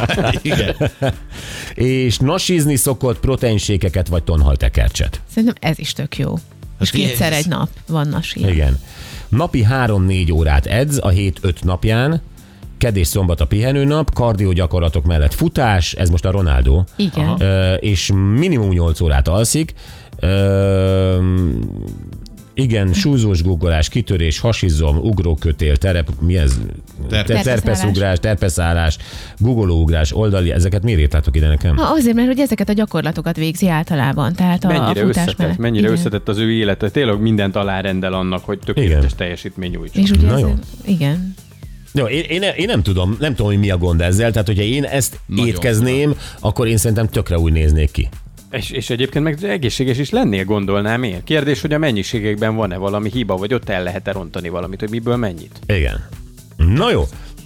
Igen. 0.42 0.75
És 1.74 2.18
nasizni 2.18 2.75
szokott 2.75 3.19
proteinsékeket 3.19 4.07
vagy 4.07 4.24
tonhaltekercset. 4.24 5.21
Szerintem 5.33 5.69
ez 5.71 5.80
is 5.80 5.94
tök 5.94 6.18
jó. 6.18 6.33
És 6.80 6.91
mi 6.91 7.00
kétszer 7.00 7.31
ez? 7.31 7.38
egy 7.38 7.48
nap 7.48 7.69
van 7.88 8.07
nasi. 8.07 8.39
Igen. 8.39 8.80
Napi 9.30 9.65
3-4 9.69 10.33
órát 10.33 10.65
edz 10.65 10.98
a 11.01 11.09
hét 11.09 11.38
5 11.41 11.63
napján, 11.63 12.21
ked 12.86 12.96
és 12.98 13.08
szombat 13.08 13.42
a 13.42 13.46
pihenőnap, 13.46 14.14
kardió 14.14 14.52
gyakorlatok 14.52 15.06
mellett 15.06 15.34
futás, 15.34 15.94
ez 15.94 16.10
most 16.10 16.26
a 16.26 16.32
Ronaldo. 16.32 16.84
Igen. 16.96 17.36
Ö, 17.42 17.74
és 17.74 18.12
minimum 18.36 18.70
8 18.70 19.02
órát 19.02 19.28
alszik. 19.28 19.74
Ö, 20.20 21.18
igen, 22.54 22.94
súzós 22.94 23.44
guggolás, 23.44 23.90
kitörés, 23.90 24.40
hasizom, 24.40 24.98
ugrókötél, 24.98 25.78
terep, 25.78 26.10
mi 26.20 26.38
ez? 26.38 26.58
Terpe- 27.10 27.36
Te- 27.36 27.42
Terpeszugrás, 27.42 28.20
terpeszállás, 28.20 28.98
guggolóugrás, 29.38 30.12
oldali, 30.16 30.52
ezeket 30.52 30.84
miért 30.84 31.00
írtátok 31.00 31.36
ide 31.36 31.48
nekem? 31.48 31.76
Ha 31.78 31.94
azért, 31.94 32.16
mert 32.16 32.28
hogy 32.28 32.40
ezeket 32.40 32.70
a 32.70 32.74
gyakorlatokat 32.74 33.36
végzi 33.36 33.68
általában. 33.70 34.34
Tehát 34.34 34.64
a, 34.64 34.68
a 34.68 34.72
Mennyire 34.72 35.00
futás 35.02 35.08
összetett, 35.16 35.38
mellett. 35.38 35.58
mennyire 35.58 35.82
Igen. 35.88 35.92
összetett 35.98 36.28
az 36.28 36.38
ő 36.38 36.52
élete. 36.52 36.90
Tényleg 36.90 37.20
mindent 37.22 37.56
alárendel 37.56 38.14
annak, 38.14 38.46
hogy 38.46 38.60
tökéletes 38.60 38.98
Igen. 39.04 39.18
teljesítmény 39.18 39.72
nyújtson. 39.72 40.04
És 40.04 40.12
ugye 40.12 40.28
Na 40.28 40.34
ez, 40.34 40.40
jó. 40.40 40.54
igen. 40.86 41.34
Jó, 41.95 42.06
én, 42.06 42.24
én, 42.24 42.42
én, 42.42 42.65
nem 42.65 42.83
tudom, 42.83 43.15
nem 43.19 43.36
tudom, 43.36 43.51
hogy 43.51 43.59
mi 43.59 43.69
a 43.69 43.77
gond 43.77 44.01
ezzel, 44.01 44.31
tehát 44.31 44.47
hogyha 44.47 44.63
én 44.63 44.83
ezt 44.83 45.19
Nagyon 45.25 45.47
étkezném, 45.47 46.15
akkor 46.39 46.68
én 46.68 46.77
szerintem 46.77 47.09
tökre 47.09 47.38
úgy 47.38 47.51
néznék 47.51 47.92
ki. 47.92 48.09
És, 48.51 48.69
és 48.69 48.89
egyébként 48.89 49.24
meg 49.24 49.44
egészséges 49.44 49.97
is 49.97 50.09
lennél, 50.09 50.44
gondolnám 50.44 51.03
én. 51.03 51.24
Kérdés, 51.24 51.62
hogy 51.62 51.74
a 51.74 51.77
mennyiségekben 51.77 52.56
van-e 52.56 52.77
valami 52.77 53.09
hiba, 53.13 53.36
vagy 53.36 53.53
ott 53.53 53.69
el 53.69 53.83
lehet-e 53.83 54.12
rontani 54.12 54.50
valamit, 54.50 54.80
hogy 54.80 54.89
miből 54.89 55.15
mennyit. 55.15 55.59
Igen. 55.68 56.07
Na 56.57 56.92
jó. 56.92 57.03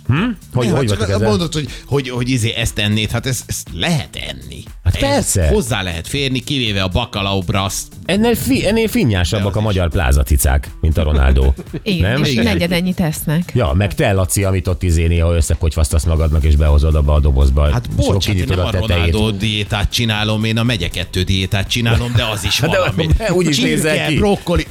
Hm? 0.10 0.16
Hogy, 0.54 0.68
Ja, 0.68 0.76
hogy 0.76 0.88
csak 0.88 0.98
vagytok 0.98 1.16
ezzel? 1.16 1.30
mondod, 1.30 1.54
hogy, 1.54 1.68
hogy, 1.86 2.10
hogy 2.10 2.30
izé 2.30 2.54
ezt 2.54 2.80
ennéd, 2.80 3.12
hát 3.12 3.26
ezt, 3.26 3.44
ezt 3.48 3.68
lehet 3.74 4.16
enni. 4.30 4.64
Hát 4.84 4.96
Ez 4.96 5.00
persze. 5.00 5.48
Hozzá 5.48 5.82
lehet 5.82 6.08
férni, 6.08 6.40
kivéve 6.40 6.84
a 6.84 6.88
bacalao 6.88 7.40
braszt. 7.42 7.88
Ennél, 8.06 8.36
fi, 8.36 8.68
ennél 8.68 8.88
finnyásabbak 8.88 9.54
De 9.54 9.60
a 9.60 9.62
magyar 9.62 9.90
plázacicák, 9.90 10.70
mint 10.82 10.98
a 10.98 11.04
Ronaldo. 11.04 11.54
Igen, 11.84 12.12
Nem? 12.12 12.24
és 12.24 12.32
Igen. 12.32 12.44
negyed 12.44 12.72
ennyit 12.72 12.96
tesznek. 12.96 13.52
Ja, 13.56 13.72
meg 13.74 13.96
te, 13.96 14.12
Laci, 14.12 14.44
amit 14.44 14.68
ott 14.68 14.84
izé 14.84 15.06
néha 15.08 15.36
összekotyvasztasz 15.36 16.04
magadnak, 16.04 16.44
és 16.44 16.56
behozod 16.56 16.96
abba 16.96 17.14
a 17.14 17.20
dobozba. 17.20 17.72
Hát 17.72 17.90
bocs, 17.96 18.26
hát 18.26 18.36
én 18.36 18.46
nem 18.48 18.60
a 18.60 18.70
tetejét. 18.70 19.12
Ronaldo 19.12 19.32
diétát 19.38 19.92
csinálom, 19.92 20.44
én 20.44 20.58
a 20.58 20.64
megye 20.64 20.88
kettő 20.88 21.22
diétát 21.24 21.68
csinálom, 21.68 22.14
de 22.16 22.24
az 22.24 22.44
is 22.44 22.60
Hát 22.60 22.70
de 22.74 22.78
valami. 22.78 23.08
úgy 23.38 23.48
is 23.48 23.56
Csirke, 23.56 23.74
nézel 23.74 24.08
ki. 24.08 24.16
brokkoli. 24.16 24.66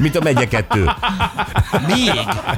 Mint 0.00 0.16
a 0.16 0.20
megye 0.22 0.48
kettő. 0.48 0.84
Még, 1.86 2.10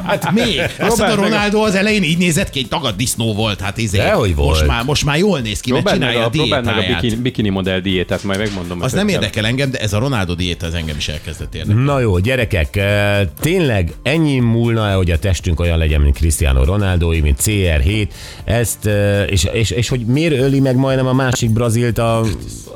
hát 0.04 0.32
még. 0.32 0.60
Azt 0.78 1.00
a 1.00 1.14
Ronaldo 1.14 1.60
az 1.60 1.74
elején 1.74 2.02
így 2.02 2.18
nézett 2.18 2.50
ki, 2.50 2.58
egy 2.58 2.68
tagad 2.68 2.96
disznó 2.96 3.34
volt, 3.34 3.60
hát 3.60 3.78
izé. 3.78 3.96
Dehogy 3.96 4.34
volt. 4.34 4.48
Most 4.48 4.66
már, 4.66 4.84
most 4.84 5.04
már 5.04 5.18
jól 5.18 5.40
néz 5.40 5.60
ki, 5.60 5.72
mert 5.72 5.84
Próbáld 5.84 6.00
meg 6.00 6.08
csinálja 6.08 6.26
a, 6.26 6.28
a 6.28 6.30
próbáld 6.30 6.64
meg 6.64 6.74
a 6.74 6.78
diétáját. 6.78 7.02
bikini, 7.02 7.22
bikini 7.22 7.48
modell 7.48 7.80
diétát, 7.80 8.22
majd 8.22 8.38
megmondom. 8.38 8.82
Az 8.82 8.92
nem 8.92 9.08
érdekel 9.08 9.46
engem, 9.46 9.70
de 9.70 9.78
ez 9.78 9.92
a 9.92 9.98
Ronaldo 9.98 10.34
diéta 10.34 10.66
az 10.66 10.74
engem 10.74 10.96
is 10.96 11.08
elkezdett 11.08 11.54
érdekelni. 11.54 11.84
Na 11.84 12.00
jó, 12.00 12.18
gyerekek, 12.18 12.76
eh, 12.76 13.20
tényleg 13.40 13.92
ennyi 14.02 14.38
múlna 14.38 14.88
-e, 14.88 14.92
hogy 14.94 15.10
a 15.10 15.18
testünk 15.18 15.60
olyan 15.60 15.78
legyen, 15.78 16.00
mint 16.00 16.16
Cristiano 16.16 16.64
Ronaldo, 16.64 17.08
mint 17.08 17.38
CR7, 17.42 18.08
ezt, 18.44 18.86
eh, 18.86 19.24
és, 19.30 19.44
és, 19.52 19.70
és 19.70 19.88
hogy 19.88 20.00
miért 20.00 20.38
öli 20.38 20.60
meg 20.60 20.76
majdnem 20.76 21.06
a 21.06 21.12
másik 21.12 21.50
brazilt 21.50 21.98
a, 21.98 22.22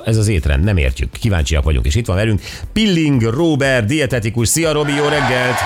ez 0.04 0.16
az 0.16 0.28
étrend, 0.28 0.64
nem 0.64 0.76
értjük, 0.76 1.12
kíváncsiak 1.12 1.64
vagyunk, 1.64 1.86
és 1.86 1.94
itt 1.94 2.06
van 2.06 2.16
velünk 2.16 2.40
Pilling 2.72 3.22
Robert, 3.22 3.86
dietetikus, 3.86 4.48
szia 4.56 4.72
Robi, 4.72 4.94
jó 4.94 5.04
reggelt! 5.04 5.56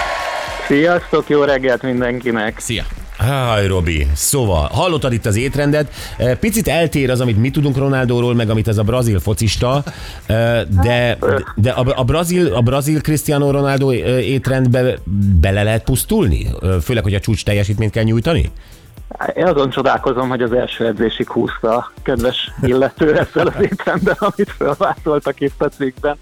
Sziasztok, 0.67 1.29
jó 1.29 1.43
reggelt 1.43 1.83
mindenkinek! 1.83 2.59
Szia! 2.59 2.83
Háj, 3.19 3.67
Robi. 3.67 4.07
Szóval, 4.15 4.69
hallottad 4.73 5.13
itt 5.13 5.27
az 5.27 5.37
étrendet. 5.37 5.93
Eh, 6.19 6.35
Picit 6.35 6.69
eltér 6.69 7.11
az, 7.11 7.21
amit 7.21 7.37
mi 7.37 7.51
tudunk 7.51 7.77
Ronaldóról, 7.77 8.35
meg 8.35 8.51
amit 8.51 8.69
ez 8.69 8.79
a 8.79 8.83
brazil 8.83 9.21
focista, 9.21 9.83
eh, 10.27 10.61
de, 10.83 11.19
de 11.55 11.71
a, 11.71 11.93
a, 11.97 12.05
brazil, 12.05 12.55
a 12.55 12.61
brazil 12.61 13.01
Cristiano 13.01 13.51
Ronaldo 13.51 13.91
eh, 13.91 14.29
étrendbe 14.29 14.95
bele 15.41 15.63
lehet 15.63 15.85
pusztulni? 15.85 16.47
Főleg, 16.83 17.03
hogy 17.03 17.15
a 17.15 17.21
csúcs 17.21 17.45
teljesítményt 17.45 17.93
kell 17.93 18.05
nyújtani? 18.05 18.51
Én 19.35 19.47
azon 19.47 19.71
csodálkozom, 19.71 20.29
hogy 20.29 20.43
az 20.43 20.53
első 20.53 20.87
edzésig 20.87 21.29
húzta 21.31 21.77
a 21.77 21.93
kedves 22.03 22.51
illető 22.63 23.19
ezzel 23.19 23.47
az 23.47 23.63
étrendel, 23.63 24.17
amit 24.19 24.51
felvázoltak 24.51 25.41
itt 25.41 25.63
a 25.63 25.69
cikkben. 25.69 26.17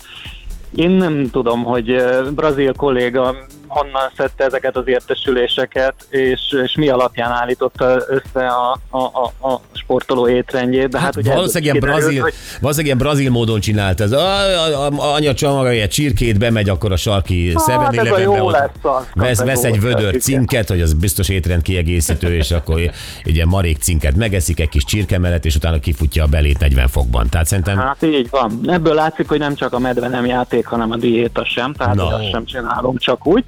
Én 0.74 0.90
nem 0.90 1.30
tudom, 1.30 1.64
hogy 1.64 2.02
brazil 2.34 2.72
kolléga 2.72 3.36
honnan 3.68 4.10
szedte 4.16 4.44
ezeket 4.44 4.76
az 4.76 4.82
értesüléseket, 4.86 5.94
és, 6.08 6.40
és 6.64 6.74
mi 6.76 6.88
alapján 6.88 7.30
állította 7.30 8.02
össze 8.08 8.46
a, 8.46 8.78
a, 8.90 8.98
a, 8.98 9.48
a 9.48 9.60
sportoló 9.72 10.28
étrendjét. 10.28 10.88
De 10.88 10.98
hát, 10.98 11.06
Hát 11.06 11.16
ugye 11.16 11.34
valószínűleg 11.34 11.62
ilyen, 11.62 11.74
kiderült, 11.74 12.00
brazil, 12.00 12.22
hogy- 12.22 12.34
valószínűleg 12.60 12.96
ilyen 12.96 12.98
brazil 13.08 13.30
módon 13.30 13.60
csinált 13.60 14.00
ez. 14.00 14.12
A, 14.12 14.18
a, 14.18 14.86
a, 14.86 15.14
anya 15.14 15.34
csomagolja 15.34 15.82
egy 15.82 15.88
csirkét, 15.88 16.38
bemegy 16.38 16.68
akkor 16.68 16.92
a 16.92 16.96
sarki 16.96 17.54
Hát, 17.66 17.90
7 17.90 18.00
ez 18.00 18.12
a 18.12 18.18
jó 18.18 18.50
lesz 18.50 18.68
az 18.82 19.04
vesz, 19.14 19.42
vesz 19.42 19.64
egy 19.64 19.80
vödör 19.80 20.16
cinket, 20.16 20.68
hogy 20.68 20.80
az 20.80 20.92
biztos 20.92 21.28
étrend 21.28 21.62
kiegészítő, 21.62 22.34
és 22.36 22.50
akkor 22.50 22.80
ilyen 23.22 23.48
marék 23.48 23.78
cinket 23.78 24.16
megeszik, 24.16 24.60
egy 24.60 24.68
kis 24.68 24.84
csirke 24.84 25.18
mellett, 25.18 25.44
és 25.44 25.54
utána 25.54 25.78
kifutja 25.78 26.24
a 26.24 26.26
belét 26.26 26.58
40 26.58 26.88
fokban. 26.88 27.28
Tehát 27.28 27.46
szerintem 27.46 27.76
Hát 27.78 28.02
így 28.02 28.30
van. 28.30 28.60
Ebből 28.66 28.94
látszik, 28.94 29.28
hogy 29.28 29.38
nem 29.38 29.54
csak 29.54 29.72
a 29.72 29.78
medve 29.78 30.08
nem 30.08 30.26
játék, 30.26 30.66
hanem 30.66 30.90
a 30.90 30.96
diéta 30.96 31.44
sem, 31.44 31.72
tehát 31.72 31.94
no. 31.94 32.04
azt 32.06 32.30
sem 32.30 32.44
csinálom 32.44 32.96
csak 32.96 33.26
úgy. 33.26 33.44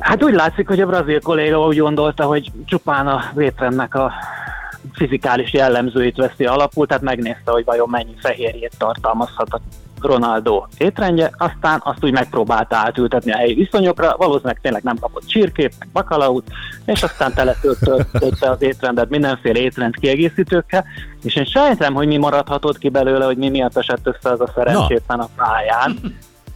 Hát 0.00 0.24
úgy 0.24 0.34
látszik, 0.34 0.68
hogy 0.68 0.80
a 0.80 0.86
brazil 0.86 1.20
kolléga 1.20 1.66
úgy 1.66 1.78
gondolta, 1.78 2.24
hogy 2.24 2.50
csupán 2.64 3.06
a 3.06 3.22
étrendnek 3.38 3.94
a 3.94 4.12
fizikális 4.92 5.52
jellemzőit 5.52 6.16
veszi 6.16 6.44
alapul, 6.44 6.86
tehát 6.86 7.02
megnézte, 7.02 7.50
hogy 7.50 7.64
vajon 7.64 7.88
mennyi 7.90 8.14
fehérjét 8.18 8.72
tartalmazhat 8.78 9.48
a 9.52 9.60
Ronaldo 10.00 10.66
étrendje, 10.78 11.30
aztán 11.38 11.80
azt 11.84 12.04
úgy 12.04 12.12
megpróbálta 12.12 12.76
átültetni 12.76 13.32
a 13.32 13.36
helyi 13.36 13.54
viszonyokra, 13.54 14.16
valószínűleg 14.16 14.60
tényleg 14.60 14.82
nem 14.82 14.98
kapott 14.98 15.26
csirkét, 15.26 15.74
meg 15.78 15.88
bakalaut, 15.92 16.46
és 16.84 17.02
aztán 17.02 17.34
teletöltötte 17.34 18.50
az 18.50 18.62
étrendet 18.62 19.10
mindenféle 19.10 19.58
étrend 19.58 19.96
kiegészítőkkel, 19.96 20.84
és 21.22 21.36
én 21.36 21.44
sejtem, 21.44 21.94
hogy 21.94 22.06
mi 22.06 22.16
maradhatott 22.16 22.78
ki 22.78 22.88
belőle, 22.88 23.24
hogy 23.24 23.36
mi 23.36 23.48
miatt 23.48 23.76
esett 23.76 24.06
össze 24.06 24.30
az 24.30 24.40
a 24.40 24.52
szerencsétlen 24.54 25.20
a 25.20 25.28
pályán, 25.36 25.98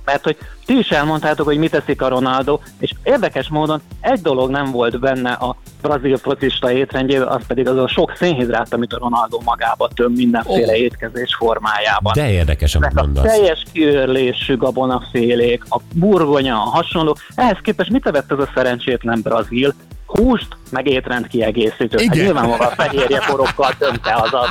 mert 0.05 0.25
hogy 0.25 0.37
ti 0.67 0.79
is 0.79 0.89
elmondtátok, 0.91 1.47
hogy 1.47 1.59
mit 1.59 1.71
teszik 1.71 2.03
a 2.03 2.09
Ronaldo, 2.09 2.59
és 2.79 2.93
érdekes 3.03 3.49
módon 3.49 3.81
egy 4.01 4.21
dolog 4.21 4.51
nem 4.51 4.71
volt 4.71 5.01
benne 5.01 5.33
a 5.33 5.57
brazil 5.83 6.17
focista 6.17 6.73
étrendjében, 6.73 7.29
az 7.29 7.43
pedig 7.47 7.69
az 7.69 7.77
a 7.77 7.89
sok 7.89 8.13
szénhidrát, 8.17 8.73
amit 8.73 8.93
a 8.93 8.99
Ronaldo 8.99 9.41
magába 9.45 9.89
töm 9.95 10.13
mindenféle 10.13 10.73
Ó. 10.73 10.75
étkezés 10.77 11.35
formájában. 11.35 12.13
De 12.17 12.31
érdekes, 12.31 12.75
amit 12.75 12.89
Ezek 12.89 13.03
a 13.03 13.05
mondasz. 13.05 13.25
teljes 13.25 13.63
kiörlésű 13.73 14.57
gabonafélék, 14.57 15.65
a 15.69 15.81
burgonya, 15.95 16.55
a 16.55 16.69
hasonló. 16.71 17.17
Ehhez 17.35 17.59
képest 17.63 17.91
mit 17.91 18.07
evett 18.07 18.33
ez 18.33 18.39
a 18.39 18.49
szerencsétlen 18.55 19.21
brazil? 19.23 19.75
Húst, 20.07 20.49
meg 20.71 20.87
étrend 20.87 21.27
kiegészítőt. 21.27 21.93
Hát 22.01 22.15
Igen. 22.15 22.25
nyilvánvalóan 22.25 22.71
fehérje 22.71 23.21
porokkal 23.27 23.73
tömte 23.79 24.15
az 24.15 24.33
a 24.33 24.47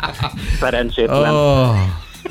szerencsétlen. 0.60 1.34
Oh, 1.34 1.74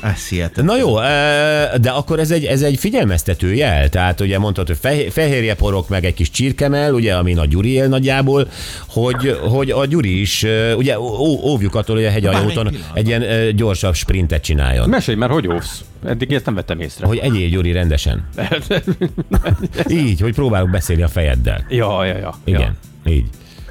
ez 0.04 0.28
hihetetlen. 0.28 0.66
Na 0.66 0.78
jó, 0.78 1.00
eh, 1.00 1.72
de 1.82 1.90
akkor 1.90 2.20
ez 2.20 2.32
egy, 2.32 2.46
ez 2.46 2.62
egy 2.62 2.80
figyelmeztető 2.80 3.54
jel, 3.54 3.90
tehát 3.90 4.20
ugye 4.22 4.40
mondtad, 4.40 4.68
hogy 4.68 4.78
feh- 4.82 5.12
fehérje 5.12 5.56
porok, 5.56 5.90
meg 5.90 6.06
egy 6.06 6.14
kis 6.14 6.30
csirkemel, 6.30 6.94
ugye, 6.94 7.16
amin 7.16 7.38
a 7.38 7.46
Gyuri 7.46 7.70
él 7.72 7.88
nagyjából, 7.88 8.48
hogy, 8.88 9.40
hogy 9.42 9.70
a 9.70 9.86
Gyuri 9.86 10.20
is, 10.22 10.44
eh, 10.44 10.78
ugye 10.78 11.00
ó- 11.00 11.44
óvjuk 11.44 11.76
attól, 11.76 11.96
hogy 11.96 12.06
a 12.06 12.10
hegyaljóton 12.10 12.70
egy 12.94 13.08
ilyen 13.08 13.22
eh, 13.22 13.50
gyorsabb 13.50 13.96
sprintet 13.96 14.44
csináljon. 14.44 14.90
Mesélj 14.90 15.18
már, 15.18 15.30
hogy 15.30 15.48
óvsz? 15.48 15.84
Eddig 16.06 16.34
ezt 16.34 16.46
nem 16.46 16.56
vettem 16.56 16.80
észre. 16.80 17.06
Hogy 17.08 17.18
egyél 17.18 17.50
Gyuri 17.50 17.72
rendesen. 17.72 18.28
Így, 19.90 20.20
hogy 20.22 20.34
próbálok 20.34 20.70
beszélni 20.70 21.02
a 21.02 21.08
fejeddel. 21.08 21.66
Ja, 21.70 22.06
ja, 22.06 22.18
ja. 22.18 22.34
Igen, 22.44 22.78
így. 23.08 23.26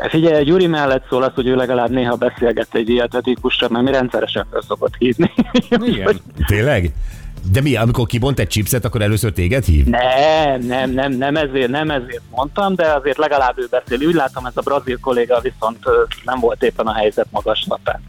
Figyelj, 0.09 0.45
Gyuri 0.45 0.66
mellett 0.66 1.07
szól 1.09 1.23
az, 1.23 1.33
hogy 1.35 1.47
ő 1.47 1.54
legalább 1.54 1.90
néha 1.90 2.16
beszélget 2.16 2.75
egy 2.75 2.85
dietetikusra, 2.85 3.69
mert 3.69 3.85
mi 3.85 3.90
rendszeresen 3.90 4.47
fel 4.50 4.62
szokott 4.69 4.95
hívni. 4.99 5.33
Igen. 5.69 6.21
Tényleg? 6.47 6.92
De 7.52 7.61
mi, 7.61 7.76
amikor 7.76 8.07
kibont 8.07 8.38
egy 8.38 8.49
chipset, 8.49 8.85
akkor 8.85 9.02
először 9.02 9.33
téged 9.33 9.64
hív? 9.64 9.85
Nem, 9.87 10.61
nem, 10.61 10.90
nem, 10.90 11.12
nem 11.12 11.37
ezért, 11.37 11.71
nem 11.71 11.90
ezért 11.90 12.23
mondtam, 12.30 12.75
de 12.75 12.92
azért 12.92 13.19
legalább 13.19 13.59
ő 13.59 13.66
beszél. 13.71 14.07
Úgy 14.07 14.14
látom, 14.14 14.47
ez 14.47 14.57
a 14.57 14.61
brazil 14.61 14.99
kolléga 15.00 15.40
viszont 15.40 15.78
nem 16.25 16.40
volt 16.40 16.62
éppen 16.62 16.87
a 16.87 16.92
helyzet 16.92 17.26
magaslatán. 17.30 18.02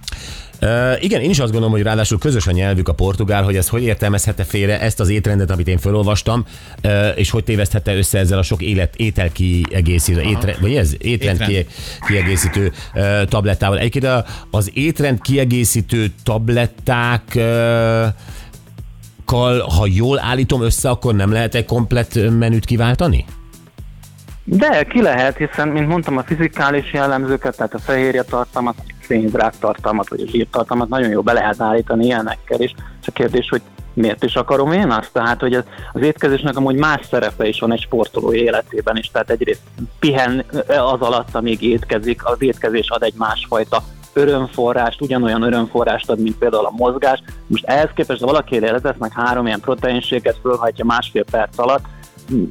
Uh, 0.62 1.04
igen, 1.04 1.22
én 1.22 1.30
is 1.30 1.40
azt 1.40 1.52
gondolom, 1.52 1.76
hogy 1.76 1.84
ráadásul 1.84 2.18
közös 2.18 2.48
a 2.48 2.52
nyelvük 2.52 2.88
a 2.88 2.94
portugál, 2.94 3.44
hogy 3.44 3.56
ezt 3.56 3.70
hogy 3.70 3.84
értelmezhette 3.84 4.44
félre 4.44 4.80
ezt 4.80 5.00
az 5.00 5.10
étrendet, 5.10 5.52
amit 5.52 5.68
én 5.68 5.78
felolvastam, 5.78 6.46
uh, 6.84 7.08
és 7.16 7.30
hogy 7.30 7.44
téveszthette 7.44 7.96
össze 7.96 8.20
ezzel 8.20 8.38
a 8.38 8.44
sok 8.44 8.62
élet, 8.62 8.96
étel 8.96 9.32
kiegészítő, 9.32 10.22
étre, 10.22 10.56
vagy 10.60 10.76
ez? 10.76 10.94
Étrend, 10.98 11.40
Étrend. 11.40 11.52
ki, 11.52 11.74
kiegészítő 12.08 12.72
uh, 12.94 13.24
tablettával. 13.24 13.78
Egyébként 13.78 14.08
az 14.52 14.72
étrend 14.74 15.22
kiegészítő 15.22 16.12
tabletták 16.24 17.24
uh, 17.36 17.44
kal, 19.26 19.60
ha 19.60 19.86
jól 19.88 20.20
állítom 20.20 20.62
össze, 20.62 20.90
akkor 20.90 21.16
nem 21.16 21.32
lehet 21.32 21.56
egy 21.56 21.66
komplett 21.66 22.20
menüt 22.38 22.66
kiváltani? 22.66 23.26
De 24.44 24.84
ki 24.84 25.02
lehet, 25.02 25.38
hiszen, 25.38 25.68
mint 25.68 25.88
mondtam, 25.88 26.18
a 26.18 26.24
fizikális 26.24 26.94
jellemzőket, 26.94 27.58
tehát 27.58 27.74
a 27.74 27.80
fehérje 27.80 28.24
tartalmat, 28.24 28.76
szénhidrát 29.12 29.60
tartalmat, 29.60 30.10
vagy 30.10 30.22
a 30.22 30.30
zsírtartalmat 30.30 30.90
nagyon 30.90 31.10
jó 31.10 31.22
be 31.22 31.34
lehet 31.34 31.62
állítani 31.62 32.06
ilyenekkel 32.06 32.62
is. 32.62 32.74
Csak 33.04 33.14
kérdés, 33.14 33.50
hogy 33.50 33.62
miért 33.94 34.24
is 34.24 34.36
akarom 34.36 34.72
én 34.72 34.92
azt? 34.92 35.12
Tehát, 35.12 35.40
hogy 35.40 35.54
az, 35.54 35.64
az 35.94 36.02
étkezésnek 36.02 36.58
amúgy 36.58 36.76
más 36.76 37.06
szerepe 37.06 37.48
is 37.48 37.60
van 37.60 37.72
egy 37.72 37.82
sportoló 37.82 38.34
életében 38.34 38.98
is. 38.98 39.08
Tehát 39.12 39.30
egyrészt 39.30 39.62
pihen 40.00 40.46
az 40.68 41.00
alatt, 41.00 41.36
amíg 41.36 41.62
étkezik, 41.62 42.26
az 42.26 42.42
étkezés 42.42 42.90
ad 42.90 43.04
egy 43.04 43.14
másfajta 43.18 43.84
örömforrást, 44.14 45.02
ugyanolyan 45.02 45.42
örömforrást 45.42 46.10
ad, 46.10 46.20
mint 46.20 46.38
például 46.38 46.66
a 46.66 46.74
mozgás. 46.78 47.24
Most 47.48 47.66
ehhez 47.66 47.90
képest, 47.94 48.20
ha 48.20 48.26
valaki 48.26 48.60
letesznek 48.60 49.14
három 49.14 49.46
ilyen 49.46 49.60
proteinséget, 49.60 50.40
fölhajtja 50.42 50.86
másfél 50.86 51.24
perc 51.32 51.58
alatt, 51.58 51.86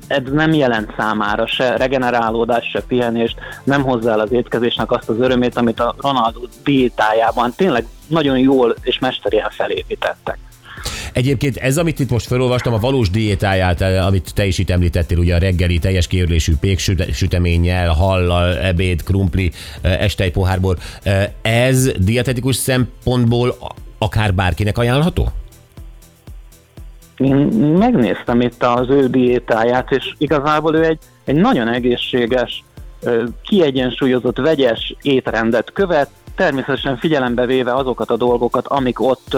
ez 0.07 0.23
nem 0.33 0.53
jelent 0.53 0.95
számára 0.97 1.47
se 1.47 1.77
regenerálódás, 1.77 2.71
se 2.73 2.83
pihenést, 2.83 3.39
nem 3.65 3.83
hozzá 3.83 4.13
el 4.13 4.21
az 4.21 4.33
étkezésnek 4.33 4.91
azt 4.91 5.09
az 5.09 5.19
örömét, 5.19 5.57
amit 5.57 5.81
a 5.81 5.95
Ronaldo 5.99 6.41
diétájában 6.65 7.53
tényleg 7.57 7.87
nagyon 8.07 8.39
jól 8.39 8.75
és 8.83 8.99
mesterien 8.99 9.51
felépítettek. 9.51 10.39
Egyébként 11.13 11.57
ez, 11.57 11.79
amit 11.79 11.99
itt 11.99 12.11
most 12.11 12.27
felolvastam, 12.27 12.73
a 12.73 12.79
valós 12.79 13.11
diétáját, 13.11 13.81
eh, 13.81 14.07
amit 14.07 14.35
te 14.35 14.45
is 14.47 14.59
itt 14.59 14.71
említettél, 14.71 15.19
ugye 15.19 15.35
a 15.35 15.39
reggeli 15.39 15.79
teljes 15.79 16.07
kiörlésű 16.07 16.53
péksüteménnyel, 16.61 17.89
hallal, 17.89 18.59
ebéd, 18.59 19.03
krumpli, 19.03 19.53
eh, 19.81 20.03
este 20.03 20.25
egy 20.25 20.33
pohárból, 20.33 20.79
eh, 21.03 21.29
ez 21.43 21.93
dietetikus 21.99 22.57
szempontból 22.57 23.57
akár 23.99 24.35
bárkinek 24.35 24.79
ajánlható? 24.79 25.33
Én 27.21 27.37
megnéztem 27.79 28.41
itt 28.41 28.63
az 28.63 28.89
ő 28.89 29.09
diétáját, 29.09 29.91
és 29.91 30.15
igazából 30.19 30.77
ő 30.77 30.85
egy, 30.85 30.99
egy 31.25 31.35
nagyon 31.35 31.69
egészséges, 31.69 32.65
kiegyensúlyozott, 33.43 34.39
vegyes 34.39 34.95
étrendet 35.03 35.73
követ, 35.73 36.11
természetesen 36.37 36.97
figyelembe 36.97 37.47
véve 37.47 37.75
azokat 37.75 38.11
a 38.11 38.17
dolgokat, 38.17 38.67
amik 38.67 39.01
ott 39.01 39.37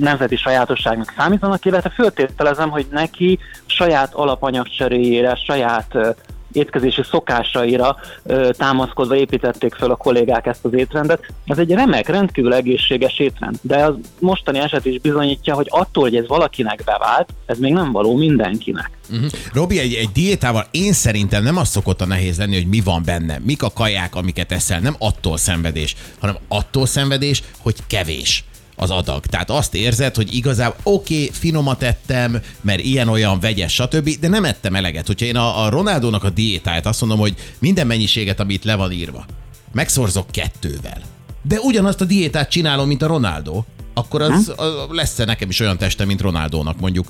nemzeti 0.00 0.36
sajátosságnak 0.36 1.14
számítanak, 1.16 1.64
illetve 1.64 1.90
föltételezem, 1.90 2.70
hogy 2.70 2.86
neki 2.90 3.38
saját 3.66 4.14
alapanyagcseréjére, 4.14 5.34
saját 5.34 6.16
étkezési 6.56 7.02
szokásaira 7.10 7.96
ö, 8.22 8.50
támaszkodva 8.56 9.16
építették 9.16 9.74
föl 9.74 9.90
a 9.90 9.96
kollégák 9.96 10.46
ezt 10.46 10.64
az 10.64 10.74
étrendet. 10.74 11.32
Ez 11.46 11.58
egy 11.58 11.70
remek, 11.70 12.08
rendkívül 12.08 12.54
egészséges 12.54 13.18
étrend, 13.18 13.56
de 13.60 13.84
az 13.84 13.94
mostani 14.18 14.58
eset 14.58 14.84
is 14.84 15.00
bizonyítja, 15.00 15.54
hogy 15.54 15.66
attól, 15.70 16.02
hogy 16.02 16.16
ez 16.16 16.26
valakinek 16.26 16.82
bevált, 16.84 17.28
ez 17.46 17.58
még 17.58 17.72
nem 17.72 17.92
való 17.92 18.16
mindenkinek. 18.16 18.90
Uh-huh. 19.10 19.30
Robi, 19.52 19.78
egy, 19.78 19.94
egy 19.94 20.10
diétával 20.12 20.66
én 20.70 20.92
szerintem 20.92 21.42
nem 21.42 21.56
az 21.56 21.68
szokott 21.68 22.00
a 22.00 22.06
nehéz 22.06 22.38
lenni, 22.38 22.54
hogy 22.54 22.68
mi 22.68 22.80
van 22.80 23.02
benne, 23.04 23.38
mik 23.44 23.62
a 23.62 23.70
kaják, 23.70 24.14
amiket 24.14 24.52
eszel, 24.52 24.80
nem 24.80 24.94
attól 24.98 25.36
szenvedés, 25.36 25.96
hanem 26.20 26.36
attól 26.48 26.86
szenvedés, 26.86 27.42
hogy 27.58 27.76
kevés 27.86 28.44
az 28.82 28.90
adag. 28.90 29.26
Tehát 29.26 29.50
azt 29.50 29.74
érzed, 29.74 30.14
hogy 30.14 30.34
igazából 30.34 30.76
oké, 30.82 31.14
okay, 31.14 31.30
finomat 31.32 31.82
ettem, 31.82 32.40
mert 32.60 32.80
ilyen-olyan 32.80 33.40
vegyes, 33.40 33.74
stb., 33.74 34.10
de 34.20 34.28
nem 34.28 34.44
ettem 34.44 34.74
eleget. 34.74 35.06
Hogyha 35.06 35.26
én 35.26 35.36
a, 35.36 35.64
a 35.64 35.68
Ronaldónak 35.68 36.24
a 36.24 36.30
diétáját 36.30 36.86
azt 36.86 37.00
mondom, 37.00 37.18
hogy 37.18 37.34
minden 37.58 37.86
mennyiséget, 37.86 38.40
amit 38.40 38.64
le 38.64 38.74
van 38.74 38.92
írva, 38.92 39.24
megszorzok 39.72 40.30
kettővel, 40.30 41.00
de 41.42 41.58
ugyanazt 41.60 42.00
a 42.00 42.04
diétát 42.04 42.50
csinálom, 42.50 42.86
mint 42.86 43.02
a 43.02 43.06
Ronaldo, 43.06 43.62
akkor 43.94 44.22
az, 44.22 44.52
az 44.56 44.72
lesz-e 44.90 45.24
nekem 45.24 45.48
is 45.48 45.60
olyan 45.60 45.78
testem, 45.78 46.06
mint 46.06 46.20
Ronaldónak 46.20 46.80
mondjuk 46.80 47.06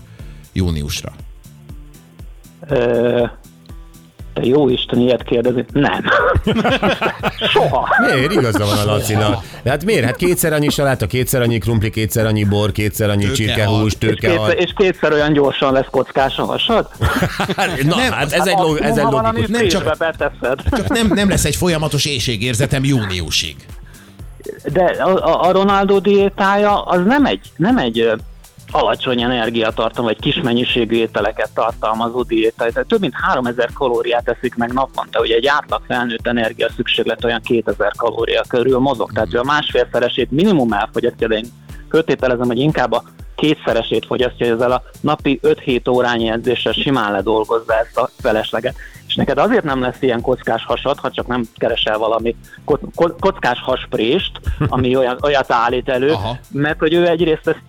júniusra. 0.52 1.12
Te 4.35 4.43
jó 4.45 4.69
Isten, 4.69 4.99
ilyet 4.99 5.23
kérdezi? 5.23 5.65
Nem. 5.73 6.05
Soha. 7.53 7.89
Miért? 8.12 8.33
Igaza 8.33 8.65
van 8.65 8.79
a 8.79 8.85
Lacinak. 8.85 9.45
De 9.62 9.71
hát 9.71 9.85
miért? 9.85 10.05
Hát 10.05 10.17
kétszer 10.17 10.53
annyi 10.53 10.69
saláta, 10.69 11.07
kétszer 11.07 11.41
annyi 11.43 11.59
krumpli, 11.59 11.91
kétszer 11.91 12.27
annyi 12.27 12.45
bor, 12.45 12.73
kétszer 12.73 13.11
annyi 13.11 13.25
Tőkehal. 13.27 13.37
csirkehús, 13.47 13.93
És 13.93 13.99
tőkehal. 13.99 14.47
kétszer, 14.49 14.65
és 14.65 14.73
kétszer 14.77 15.12
olyan 15.12 15.33
gyorsan 15.33 15.73
lesz 15.73 15.87
kockás 15.91 16.37
a 16.39 16.45
hasad? 16.45 16.89
Na, 17.85 17.97
hát 17.97 18.33
ez 18.33 18.47
egy, 18.47 18.59
log, 18.59 18.79
ez 18.81 18.97
egy 18.97 19.05
logikus. 19.11 19.47
nem 19.49 19.69
csak- 19.69 19.99
beteszed. 19.99 20.59
Csak 20.71 20.89
nem, 20.89 21.07
nem 21.15 21.29
lesz 21.29 21.45
egy 21.45 21.57
folyamatos 21.57 22.05
éjségérzetem 22.05 22.85
júniusig. 22.85 23.57
De 24.73 24.83
a, 24.85 25.15
a- 25.15 25.43
a 25.49 25.53
Ronaldo 25.53 25.99
diétája 26.01 26.83
az 26.83 27.01
nem 27.07 27.25
egy, 27.27 27.41
nem 27.57 27.79
egy 27.79 28.11
alacsony 28.73 29.23
energiatartalma, 29.23 30.09
vagy 30.09 30.21
kis 30.21 30.41
mennyiségű 30.41 30.97
ételeket 30.97 31.50
tartalmazó 31.55 32.23
diéta. 32.23 32.73
Tehát 32.73 32.88
több 32.88 33.00
mint 33.00 33.14
3000 33.14 33.71
kalóriát 33.75 34.29
eszik 34.29 34.55
meg 34.55 34.73
naponta. 34.73 35.21
Ugye 35.21 35.35
egy 35.35 35.47
átlag 35.47 35.83
felnőtt 35.87 36.26
energia 36.26 36.69
szükséglet 36.76 37.25
olyan 37.25 37.41
2000 37.41 37.93
kalória 37.97 38.43
körül 38.49 38.79
mozog. 38.79 39.12
Tehát 39.12 39.35
ő 39.35 39.38
a 39.38 39.45
másfélszeresét 39.45 40.31
minimum 40.31 40.73
elfogyasztja, 40.73 41.29
de 41.29 41.37
én 41.37 41.47
föltételezem, 41.91 42.47
hogy 42.47 42.59
inkább 42.59 42.93
a 42.93 43.02
kétszeresét 43.35 44.07
fogyasztja, 44.07 44.47
hogy 44.47 44.55
ezzel 44.55 44.73
a 44.73 44.83
napi 45.01 45.41
5-7 45.43 45.91
órányi 45.91 46.31
edzéssel 46.31 46.73
simán 46.73 47.12
ledolgozza 47.12 47.79
ezt 47.79 47.99
a 47.99 48.11
felesleget. 48.19 48.75
És 49.07 49.15
neked 49.15 49.39
azért 49.39 49.65
nem 49.65 49.81
lesz 49.81 50.03
ilyen 50.03 50.21
kockás 50.21 50.65
hasad, 50.65 50.99
ha 50.99 51.11
csak 51.11 51.27
nem 51.27 51.45
keresel 51.57 51.99
valami 51.99 52.37
ko- 52.65 52.81
ko- 52.95 53.21
kockás 53.21 53.61
hasprést, 53.61 54.41
ami 54.69 54.97
olyan, 54.97 55.19
olyat 55.23 55.53
állít 55.53 55.89
elő, 55.89 56.11
Aha. 56.11 56.39
mert 56.51 56.79
hogy 56.79 56.95
ő 56.95 57.09
egyrészt 57.09 57.49
ezt 57.49 57.62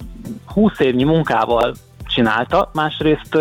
20 0.45 0.79
évnyi 0.79 1.03
munkával 1.03 1.73
csinálta, 2.13 2.69
másrészt 2.73 3.37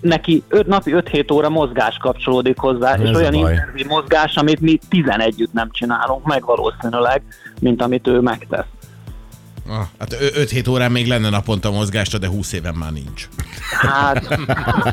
neki 0.00 0.42
öt, 0.48 0.66
napi 0.66 0.92
5-7 0.94 1.32
óra 1.32 1.48
mozgás 1.48 1.96
kapcsolódik 1.96 2.58
hozzá, 2.58 2.94
Ez 2.94 3.00
és 3.00 3.16
olyan 3.16 3.34
intenzív 3.34 3.86
mozgás, 3.86 4.36
amit 4.36 4.60
mi 4.60 4.78
11 4.88 5.26
együtt 5.26 5.52
nem 5.52 5.70
csinálunk 5.70 6.26
meg 6.26 6.44
valószínűleg, 6.44 7.22
mint 7.60 7.82
amit 7.82 8.06
ő 8.06 8.20
megtesz. 8.20 8.66
Ah, 9.70 9.86
hát 9.98 10.16
5-7 10.20 10.70
órán 10.70 10.90
még 10.92 11.06
lenne 11.06 11.28
naponta 11.28 11.70
mozgásra, 11.70 12.18
de 12.18 12.28
20 12.28 12.52
éven 12.52 12.74
már 12.74 12.92
nincs. 12.92 13.28
Hát, 13.80 14.38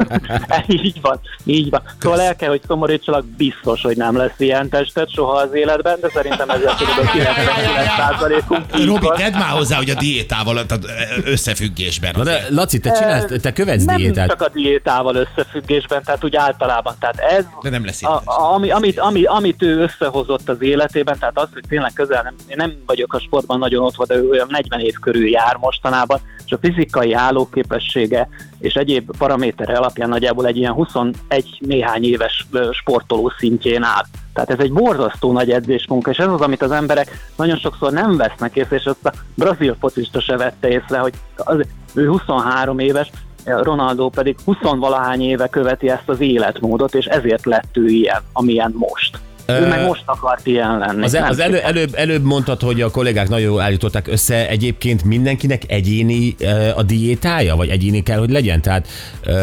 így 0.83 1.01
van, 1.01 1.19
így 1.43 1.69
van. 1.69 1.81
Szóval 1.99 2.21
el 2.21 2.35
kell, 2.35 2.49
hogy 2.49 2.61
szomorítsalak, 2.67 3.25
biztos, 3.25 3.81
hogy 3.81 3.97
nem 3.97 4.15
lesz 4.17 4.33
ilyen 4.37 4.69
testet 4.69 5.11
soha 5.11 5.37
az 5.37 5.53
életben, 5.53 5.97
de 6.01 6.09
szerintem 6.13 6.49
ezzel 6.49 6.75
kb. 6.75 7.07
99%-unk 7.17 8.65
így 8.79 8.85
Robi, 8.85 9.07
tedd 9.15 9.31
már 9.33 9.49
hozzá, 9.49 9.77
hogy 9.77 9.89
a 9.89 9.93
diétával 9.93 10.65
tehát 10.65 10.85
összefüggésben. 11.25 12.13
Na 12.17 12.23
de. 12.23 12.45
Laci, 12.49 12.79
te 12.79 12.91
csinálsz, 12.91 13.41
te 13.41 13.53
követsz 13.53 13.83
Nem 13.83 13.95
diétát. 13.95 14.27
csak 14.27 14.41
a 14.41 14.49
diétával 14.49 15.15
összefüggésben, 15.15 16.03
tehát 16.03 16.23
úgy 16.23 16.35
általában. 16.35 16.95
Tehát 16.99 17.17
ez, 17.17 17.45
De 17.61 17.69
nem 17.69 17.85
lesz 17.85 18.03
a, 18.03 18.21
ami, 18.53 18.71
amit, 18.71 18.99
ami, 18.99 19.23
amit 19.23 19.61
ő 19.61 19.77
összehozott 19.81 20.49
az 20.49 20.61
életében, 20.61 21.19
tehát 21.19 21.37
az, 21.37 21.47
hogy 21.53 21.63
tényleg 21.69 21.93
közel 21.93 22.21
nem, 22.23 22.35
én 22.47 22.55
nem 22.57 22.73
vagyok 22.85 23.13
a 23.13 23.19
sportban 23.19 23.59
nagyon 23.59 23.83
ott, 23.83 24.07
de 24.07 24.15
ő 24.15 24.29
olyan 24.29 24.47
40 24.69 24.79
év 24.79 24.93
körül 24.93 25.29
jár 25.29 25.57
mostanában, 25.57 26.19
és 26.45 26.51
a 26.51 26.57
fizikai 26.61 27.13
állóképessége 27.13 28.29
és 28.59 28.73
egyéb 28.73 29.17
paramétere 29.17 29.77
alapján 29.77 30.09
nagyjából 30.09 30.45
egy 30.45 30.57
ilyen 30.57 30.73
21 30.73 31.13
néhány 31.59 32.03
éves 32.03 32.47
sportoló 32.71 33.31
szintjén 33.37 33.83
áll. 33.83 34.03
Tehát 34.33 34.49
ez 34.49 34.59
egy 34.59 34.73
borzasztó 34.73 35.31
nagy 35.31 35.51
edzésmunka, 35.51 36.11
és 36.11 36.17
ez 36.17 36.27
az, 36.27 36.41
amit 36.41 36.61
az 36.61 36.71
emberek 36.71 37.31
nagyon 37.35 37.57
sokszor 37.57 37.91
nem 37.91 38.17
vesznek 38.17 38.55
észre, 38.55 38.75
és 38.75 38.85
azt 38.85 39.05
a 39.05 39.13
brazil 39.35 39.75
focista 39.79 40.21
se 40.21 40.37
vette 40.37 40.67
észre, 40.67 40.97
hogy 40.97 41.13
az, 41.35 41.65
ő 41.93 42.07
23 42.07 42.79
éves, 42.79 43.09
Ronaldo 43.45 44.09
pedig 44.09 44.37
20-valahány 44.45 45.21
éve 45.21 45.47
követi 45.47 45.89
ezt 45.89 46.09
az 46.09 46.19
életmódot, 46.19 46.95
és 46.95 47.05
ezért 47.05 47.45
lett 47.45 47.77
ő 47.77 47.85
ilyen, 47.85 48.21
amilyen 48.33 48.73
most. 48.75 49.19
Ő 49.47 49.67
meg 49.67 49.85
most 49.85 50.03
akart 50.05 50.47
ilyen 50.47 50.77
lenni. 50.77 51.03
Az, 51.03 51.11
Nem 51.11 51.29
az 51.29 51.39
elő, 51.39 51.57
előbb, 51.57 51.93
előbb 51.93 52.23
mondtad, 52.23 52.61
hogy 52.61 52.81
a 52.81 52.91
kollégák 52.91 53.29
nagyon 53.29 53.49
jól 53.49 53.61
állították 53.61 54.07
össze. 54.07 54.47
Egyébként 54.49 55.03
mindenkinek 55.03 55.61
egyéni 55.67 56.35
uh, 56.39 56.77
a 56.77 56.83
diétája, 56.83 57.55
vagy 57.55 57.69
egyéni 57.69 58.03
kell, 58.03 58.19
hogy 58.19 58.29
legyen? 58.29 58.61
Tehát 58.61 58.87
uh, 59.27 59.35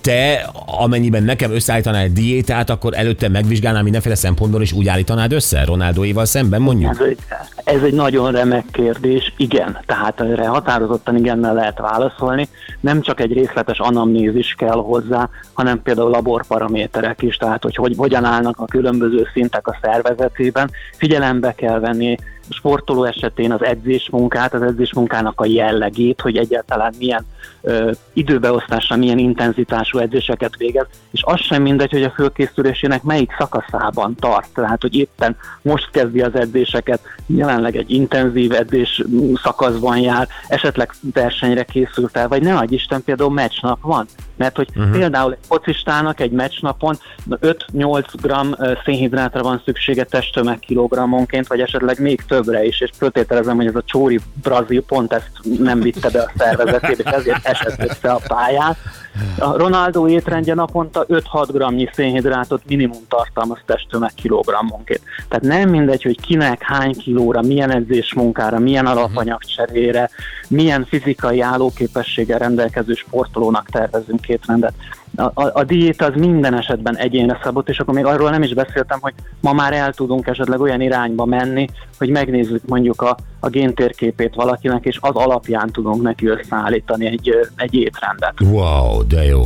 te, 0.00 0.50
amennyiben 0.66 1.22
nekem 1.22 1.50
összeállítanál 1.52 2.02
egy 2.02 2.12
diétát, 2.12 2.70
akkor 2.70 2.92
előtte 2.94 3.28
megvizsgálnál 3.28 3.82
mindenféle 3.82 4.14
szempontból, 4.14 4.62
és 4.62 4.72
úgy 4.72 4.88
állítanád 4.88 5.32
össze 5.32 5.64
Ronaldóival 5.64 6.24
szemben, 6.24 6.60
mondjuk? 6.60 6.90
Ez 6.90 7.06
egy, 7.06 7.18
ez 7.64 7.82
egy 7.82 7.94
nagyon 7.94 8.32
remek 8.32 8.64
kérdés, 8.72 9.32
igen. 9.36 9.78
Tehát 9.86 10.20
erre 10.20 10.46
határozottan 10.46 11.16
igennel 11.16 11.54
lehet 11.54 11.78
válaszolni. 11.78 12.48
Nem 12.80 13.00
csak 13.00 13.20
egy 13.20 13.32
részletes 13.32 13.78
anamnézis 13.78 14.54
kell 14.58 14.76
hozzá, 14.76 15.28
hanem 15.52 15.82
például 15.82 16.10
laborparaméterek 16.10 17.22
is, 17.22 17.36
tehát 17.36 17.62
hogy, 17.62 17.74
hogy 17.74 17.94
hogyan 17.96 18.24
állnak 18.42 18.60
a 18.60 18.64
különböző 18.64 19.28
szintek 19.32 19.66
a 19.66 19.78
szervezetében. 19.82 20.70
Figyelembe 20.96 21.52
kell 21.54 21.78
venni 21.80 22.16
sportoló 22.48 23.04
esetén 23.04 23.52
az 23.52 23.64
edzésmunkát, 23.64 24.54
az 24.54 24.62
edzésmunkának 24.62 25.40
a 25.40 25.46
jellegét, 25.46 26.20
hogy 26.20 26.36
egyáltalán 26.36 26.94
milyen 26.98 27.24
időbeosztásra, 28.12 28.96
milyen 28.96 29.18
intenzitású 29.18 29.98
edzéseket 29.98 30.56
végez, 30.56 30.86
és 31.10 31.22
az 31.24 31.40
sem 31.40 31.62
mindegy, 31.62 31.90
hogy 31.90 32.02
a 32.02 32.10
fölkészülésének 32.10 33.02
melyik 33.02 33.34
szakaszában 33.38 34.14
tart, 34.14 34.48
tehát 34.54 34.80
hogy 34.80 34.96
éppen 34.96 35.36
most 35.62 35.90
kezdi 35.90 36.20
az 36.20 36.34
edzéseket, 36.34 37.00
jelenleg 37.26 37.76
egy 37.76 37.90
intenzív 37.90 38.52
edzés 38.52 39.02
szakaszban 39.42 39.98
jár, 39.98 40.28
esetleg 40.48 40.90
versenyre 41.14 41.62
készül 41.62 42.08
fel, 42.08 42.28
vagy 42.28 42.42
ne 42.42 42.56
adj 42.56 42.74
Isten, 42.74 43.04
például 43.04 43.30
meccsnap 43.30 43.78
van, 43.80 44.06
mert 44.36 44.56
hogy 44.56 44.68
uh-huh. 44.74 44.96
például 44.96 45.32
egy 45.32 45.46
focistának 45.46 46.20
egy 46.20 46.30
meccsnapon 46.30 46.98
5-8 47.30 48.04
g 48.22 48.56
szénhidrátra 48.84 49.42
van 49.42 49.62
szüksége 49.64 50.04
testtömeg 50.04 50.58
kilogrammonként, 50.58 51.46
vagy 51.46 51.60
esetleg 51.60 52.00
még 52.00 52.22
többre 52.28 52.64
is, 52.64 52.80
és 52.80 52.90
föltételezem, 52.96 53.56
hogy 53.56 53.66
ez 53.66 53.74
a 53.74 53.82
csóri 53.84 54.20
brazil 54.42 54.82
pont 54.82 55.12
ezt 55.12 55.30
nem 55.58 55.80
vitte 55.80 56.10
be 56.10 56.20
a 56.20 56.30
szervezetébe, 56.38 57.02
és 57.02 57.10
ezért 57.10 57.31
esett 57.42 57.90
össze 57.90 58.10
a 58.10 58.20
pályán. 58.26 58.76
A 59.38 59.56
Ronaldo 59.56 60.08
étrendje 60.08 60.54
naponta 60.54 61.06
5-6 61.08 61.82
g 61.82 61.90
szénhidrátot 61.94 62.62
minimum 62.66 63.00
tartalmaz 63.08 63.58
testtömeg 63.66 64.10
kilogrammonként. 64.14 65.00
Tehát 65.28 65.44
nem 65.44 65.68
mindegy, 65.68 66.02
hogy 66.02 66.20
kinek 66.20 66.62
hány 66.62 66.92
kilóra, 66.92 67.42
milyen 67.42 67.70
edzésmunkára, 67.70 68.58
milyen 68.58 68.86
alapanyagcserére, 68.86 70.10
milyen 70.48 70.84
fizikai 70.84 71.40
állóképességgel 71.40 72.38
rendelkező 72.38 72.92
sportolónak 72.94 73.68
tervezünk 73.70 74.28
étrendet. 74.28 74.74
A, 75.16 75.22
a, 75.22 75.50
a 75.54 75.64
diéta 75.64 76.04
az 76.04 76.12
minden 76.16 76.54
esetben 76.54 76.96
egyénre 76.96 77.40
szabott, 77.42 77.68
és 77.68 77.78
akkor 77.78 77.94
még 77.94 78.04
arról 78.04 78.30
nem 78.30 78.42
is 78.42 78.54
beszéltem, 78.54 78.98
hogy 79.00 79.14
ma 79.40 79.52
már 79.52 79.72
el 79.72 79.92
tudunk 79.92 80.26
esetleg 80.26 80.60
olyan 80.60 80.80
irányba 80.80 81.24
menni, 81.24 81.66
hogy 81.98 82.08
megnézzük 82.08 82.66
mondjuk 82.66 83.02
a, 83.02 83.16
a 83.40 83.48
géntérképét 83.48 84.34
valakinek, 84.34 84.84
és 84.84 84.98
az 85.00 85.14
alapján 85.14 85.70
tudunk 85.70 86.02
neki 86.02 86.26
összeállítani 86.26 87.06
egy, 87.06 87.30
egy 87.56 87.74
étrendet. 87.74 88.34
Wow, 88.40 89.06
de 89.06 89.24
jó. 89.24 89.42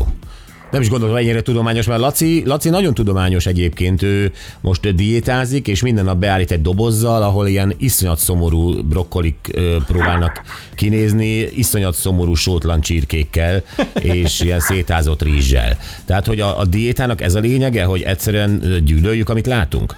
Nem 0.70 0.80
is 0.80 0.88
gondolom, 0.88 1.16
ennyire 1.16 1.40
tudományos, 1.40 1.86
mert 1.86 2.00
Laci, 2.00 2.42
Laci 2.46 2.68
nagyon 2.68 2.94
tudományos 2.94 3.46
egyébként. 3.46 4.02
Ő 4.02 4.32
most 4.60 4.94
diétázik, 4.94 5.68
és 5.68 5.82
minden 5.82 6.04
nap 6.04 6.18
beállít 6.18 6.50
egy 6.50 6.62
dobozzal, 6.62 7.22
ahol 7.22 7.46
ilyen 7.46 7.74
iszonyat 7.78 8.18
szomorú 8.18 8.82
brokkolik 8.82 9.50
próbálnak 9.86 10.42
kinézni, 10.74 11.38
iszonyat 11.38 11.94
szomorú 11.94 12.34
sótlan 12.34 12.80
csirkékkel, 12.80 13.62
és 14.00 14.40
ilyen 14.40 14.60
szétázott 14.60 15.22
rizssel. 15.22 15.78
Tehát, 16.04 16.26
hogy 16.26 16.40
a, 16.40 16.58
a 16.58 16.64
diétának 16.64 17.20
ez 17.20 17.34
a 17.34 17.40
lényege, 17.40 17.84
hogy 17.84 18.02
egyszerűen 18.02 18.82
gyűlöljük, 18.84 19.28
amit 19.28 19.46
látunk? 19.46 19.94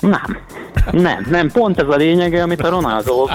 Nem. 0.00 0.38
Nem, 0.92 1.26
nem, 1.30 1.50
pont 1.50 1.78
ez 1.78 1.88
a 1.88 1.96
lényege, 1.96 2.42
amit 2.42 2.60
a 2.60 2.68
Ronaldo 2.68 3.28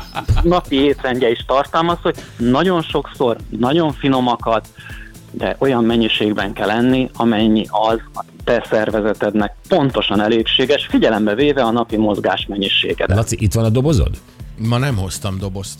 napi 0.43 0.75
étrendje 0.75 1.29
is 1.29 1.45
tartalmaz, 1.47 1.97
hogy 2.01 2.15
nagyon 2.37 2.81
sokszor, 2.81 3.37
nagyon 3.49 3.93
finomakat, 3.93 4.67
de 5.33 5.55
olyan 5.59 5.83
mennyiségben 5.83 6.53
kell 6.53 6.69
enni, 6.69 7.09
amennyi 7.13 7.65
az 7.69 7.99
a 8.13 8.23
te 8.43 8.65
szervezetednek 8.69 9.55
pontosan 9.67 10.21
elégséges, 10.21 10.85
figyelembe 10.85 11.35
véve 11.35 11.63
a 11.63 11.71
napi 11.71 11.97
mozgás 11.97 12.45
mennyiségedet. 12.45 13.17
Laci, 13.17 13.35
itt 13.39 13.53
van 13.53 13.65
a 13.65 13.69
dobozod? 13.69 14.11
Ma 14.57 14.77
nem 14.77 14.95
hoztam 14.95 15.37
dobozt. 15.39 15.79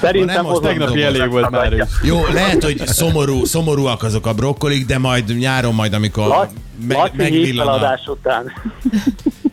Szerintem 0.00 0.34
nem, 0.34 0.44
most 0.44 0.60
Tegnapi 0.60 1.02
elég 1.02 1.28
volt 1.30 1.50
már 1.50 1.72
is. 1.72 1.82
Jó, 2.02 2.24
lehet, 2.32 2.64
hogy 2.64 2.86
szomorú, 2.86 3.44
szomorúak 3.44 4.02
azok 4.02 4.26
a 4.26 4.32
brokkolik, 4.34 4.86
de 4.86 4.98
majd 4.98 5.38
nyáron 5.38 5.74
majd, 5.74 5.92
amikor 5.92 6.26
Laci, 6.26 6.52
me- 6.86 6.96
Laci 6.96 7.16
megvillan 7.16 7.82
a... 7.82 7.98
után. 8.06 8.52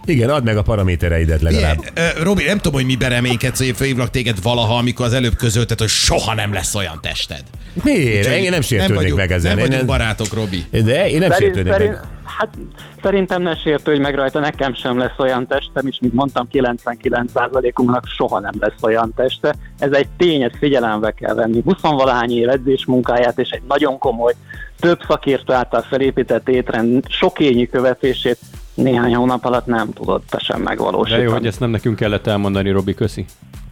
Igen, 0.05 0.29
add 0.29 0.43
meg 0.43 0.57
a 0.57 0.61
paramétereidet 0.61 1.41
legalább. 1.41 1.77
Ilyen, 1.93 2.13
ö, 2.17 2.23
Robi, 2.23 2.43
nem 2.43 2.57
tudom, 2.57 2.73
hogy 2.73 2.85
mibe 2.85 3.07
reménykedsz, 3.07 3.57
hogy 3.57 3.67
én 3.67 3.73
fölhívlak 3.73 4.09
téged 4.09 4.41
valaha, 4.41 4.77
amikor 4.77 5.05
az 5.05 5.13
előbb 5.13 5.35
közölted, 5.35 5.79
hogy 5.79 5.87
soha 5.89 6.33
nem 6.33 6.53
lesz 6.53 6.75
olyan 6.75 6.99
tested. 7.01 7.43
Miért? 7.83 8.25
Úgyhogy 8.27 8.43
Én 8.43 8.49
nem 8.49 8.61
sértődnék 8.61 8.95
vagyunk, 8.97 9.17
meg 9.17 9.31
ezen. 9.31 9.49
Nem 9.55 9.59
Én 9.59 9.65
vagyunk 9.65 9.87
nem- 9.87 9.97
barátok, 9.97 10.33
Robi. 10.33 10.65
De 10.71 11.09
én 11.09 11.19
nem 11.19 11.31
Szerint, 11.31 11.37
sértődnék 11.55 11.73
szerint, 11.73 11.91
meg. 11.93 12.01
Hát, 12.37 12.57
szerintem 13.01 13.41
ne 13.41 13.55
sértődj 13.55 13.99
meg 13.99 14.15
rajta, 14.15 14.39
nekem 14.39 14.73
sem 14.73 14.97
lesz 14.97 15.17
olyan 15.17 15.47
testem, 15.47 15.87
és 15.87 15.97
mint 16.01 16.13
mondtam, 16.13 16.47
99%-unknak 16.51 18.05
soha 18.05 18.39
nem 18.39 18.53
lesz 18.59 18.81
olyan 18.81 19.13
teste. 19.15 19.55
Ez 19.79 19.91
egy 19.91 20.07
tény, 20.17 20.41
ezt 20.41 20.57
figyelembe 20.57 21.11
kell 21.11 21.33
venni. 21.33 21.63
20-valahány 21.65 22.29
év 22.29 22.49
edzés 22.49 22.85
munkáját, 22.85 23.39
és 23.39 23.49
egy 23.49 23.61
nagyon 23.67 23.97
komoly, 23.97 24.33
több 24.79 24.99
szakértő 25.07 25.53
által 25.53 25.81
felépített 25.81 26.49
étrend 26.49 27.03
sokényi 27.09 27.69
követését 27.69 28.37
néhány 28.73 29.15
hónap 29.15 29.45
alatt 29.45 29.65
nem 29.65 29.93
tudod 29.93 30.21
te 30.29 30.39
sem 30.39 30.57
De 30.57 30.63
megvalósítani. 30.63 31.23
jó, 31.23 31.31
hogy 31.31 31.45
ezt 31.45 31.59
nem 31.59 31.69
nekünk 31.69 31.95
kellett 31.95 32.27
elmondani, 32.27 32.69
Robi, 32.69 32.93
köszi. 32.93 33.25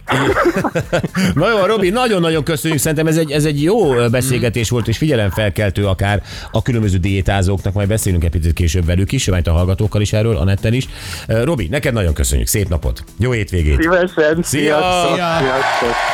Na 1.34 1.50
jó, 1.50 1.64
Robi, 1.64 1.90
nagyon-nagyon 1.90 2.44
köszönjük. 2.44 2.80
Szerintem 2.80 3.06
ez 3.06 3.16
egy, 3.16 3.30
ez 3.30 3.44
egy 3.44 3.62
jó 3.62 4.08
beszélgetés 4.10 4.70
volt, 4.70 4.88
és 4.88 4.96
figyelemfelkeltő 4.96 5.86
akár 5.86 6.22
a 6.50 6.62
különböző 6.62 6.98
diétázóknak. 6.98 7.72
Majd 7.72 7.88
beszélünk 7.88 8.24
egy 8.24 8.30
picit 8.30 8.52
később 8.52 8.84
velük 8.84 9.12
is, 9.12 9.28
majd 9.28 9.46
a 9.46 9.52
hallgatókkal 9.52 10.00
is 10.00 10.12
erről, 10.12 10.36
Anetten 10.36 10.72
is. 10.72 10.88
Robi, 11.26 11.66
neked 11.70 11.92
nagyon 11.92 12.14
köszönjük. 12.14 12.46
Szép 12.46 12.68
napot. 12.68 13.04
Jó 13.18 13.30
hétvégét. 13.30 13.80
Szívesen, 13.80 14.42
Szia! 14.42 14.78
Szia! 15.12 15.38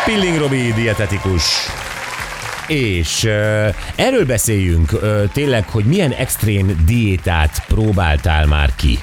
Pilling 0.05 0.39
Robi, 0.39 0.73
dietetikus. 0.77 1.43
És 2.67 3.25
uh, 3.25 3.75
erről 3.97 4.27
beszéljünk 4.27 4.93
uh, 4.93 5.23
tényleg, 5.33 5.69
hogy 5.69 5.85
milyen 5.85 6.11
extrém 6.11 6.83
diétát 6.87 7.65
próbáltál 7.69 8.47
már 8.47 8.75
ki. 8.77 8.99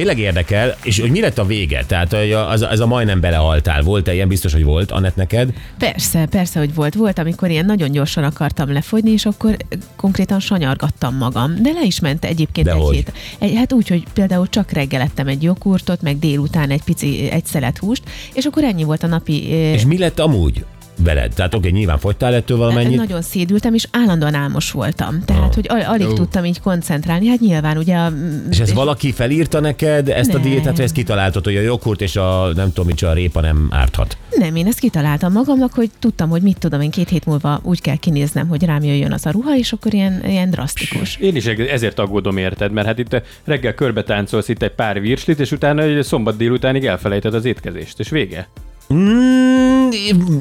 Tényleg 0.00 0.18
érdekel, 0.18 0.76
és 0.82 1.00
hogy 1.00 1.10
mi 1.10 1.20
lett 1.20 1.38
a 1.38 1.44
vége? 1.44 1.84
Tehát 1.86 2.12
az, 2.50 2.62
az 2.70 2.80
a 2.80 2.86
majdnem 2.86 3.20
belehaltál. 3.20 3.82
Volt-e 3.82 4.14
ilyen? 4.14 4.28
Biztos, 4.28 4.52
hogy 4.52 4.64
volt, 4.64 4.90
Anett 4.90 5.16
neked? 5.16 5.52
Persze, 5.78 6.26
persze, 6.26 6.58
hogy 6.58 6.74
volt. 6.74 6.94
Volt, 6.94 7.18
amikor 7.18 7.50
ilyen 7.50 7.64
nagyon 7.64 7.90
gyorsan 7.90 8.24
akartam 8.24 8.72
lefogyni, 8.72 9.10
és 9.10 9.26
akkor 9.26 9.56
konkrétan 9.96 10.40
sanyargattam 10.40 11.16
magam. 11.16 11.62
De 11.62 11.70
le 11.72 11.82
is 11.82 12.00
ment 12.00 12.24
egyébként 12.24 12.66
De 12.66 12.72
egy 12.72 12.80
hogy? 12.80 12.94
hét. 12.94 13.12
Egy, 13.38 13.54
hát 13.54 13.72
úgy, 13.72 13.88
hogy 13.88 14.02
például 14.12 14.48
csak 14.48 14.70
reggel 14.70 15.00
ettem 15.00 15.26
egy 15.26 15.42
joghurtot, 15.42 16.02
meg 16.02 16.18
délután 16.18 16.70
egy 16.70 16.82
pici, 16.82 17.30
egy 17.30 17.44
szelet 17.44 17.78
húst, 17.78 18.02
és 18.34 18.44
akkor 18.44 18.64
ennyi 18.64 18.84
volt 18.84 19.02
a 19.02 19.06
napi... 19.06 19.48
És 19.50 19.84
mi 19.84 19.98
lett 19.98 20.18
amúgy? 20.18 20.64
Veled? 21.04 21.32
Tehát 21.34 21.54
oké, 21.54 21.70
nyilván 21.70 21.98
fogytál 21.98 22.34
ettől 22.34 22.56
valamennyit. 22.56 22.96
Nagyon 22.96 23.22
szédültem, 23.22 23.74
és 23.74 23.86
állandóan 23.92 24.34
álmos 24.34 24.70
voltam. 24.70 25.22
Tehát, 25.24 25.42
Ah. 25.42 25.54
hogy 25.54 25.66
al- 25.68 25.86
alig 25.86 26.06
Ó. 26.06 26.12
tudtam 26.12 26.44
így 26.44 26.60
koncentrálni. 26.60 27.26
Hát 27.28 27.40
nyilván 27.40 27.76
ugye... 27.76 27.96
a- 27.96 28.12
És 28.50 28.58
ez 28.60 28.72
valaki 28.72 29.12
felírta 29.12 29.60
neked 29.60 30.08
ezt 30.08 30.30
a 30.30 30.32
Nem. 30.32 30.42
diétát, 30.42 30.76
vagy 30.76 30.84
ezt 30.84 30.94
kitaláltad, 30.94 31.44
hogy 31.44 31.56
a 31.56 31.60
joghurt 31.60 32.00
és 32.00 32.16
a 32.16 32.50
nem 32.54 32.68
tudom 32.68 32.86
micsoda 32.86 33.12
répa 33.12 33.40
nem 33.40 33.68
árthat? 33.70 34.16
Nem, 34.36 34.56
én 34.56 34.66
ezt 34.66 34.78
kitaláltam 34.78 35.32
magamnak, 35.32 35.72
hogy 35.72 35.90
tudtam, 35.98 36.28
hogy 36.28 36.42
mit 36.42 36.58
tudom, 36.58 36.80
én 36.80 36.90
két 36.90 37.08
hét 37.08 37.26
múlva 37.26 37.60
úgy 37.62 37.80
kell 37.80 37.96
kinéznem, 37.96 38.48
hogy 38.48 38.64
rám 38.64 38.82
jöjjön 38.82 39.12
az 39.12 39.26
a 39.26 39.30
ruha, 39.30 39.56
és 39.56 39.72
akkor 39.72 39.94
ilyen, 39.94 40.22
ilyen 40.26 40.50
drasztikus. 40.50 41.16
Én 41.16 41.36
is 41.36 41.46
ezért 41.46 41.98
aggódom 41.98 42.36
érted, 42.36 42.72
mert 42.72 42.86
hát 42.86 42.98
itt 42.98 43.22
reggel 43.44 43.74
körbe 43.74 44.02
táncolsz 44.02 44.48
itt 44.48 44.62
egy 44.62 44.70
pár 44.74 45.00
virslit, 45.00 45.40
és 45.40 45.52
utána 45.52 45.82
egy 45.82 46.04
szombat 46.04 46.36
délutánig 46.36 46.84
elfelejted 46.86 47.34
az 47.34 47.44
étkezést, 47.44 47.98
és 48.00 48.08
vége. 48.08 48.48
Mm, 48.94 49.49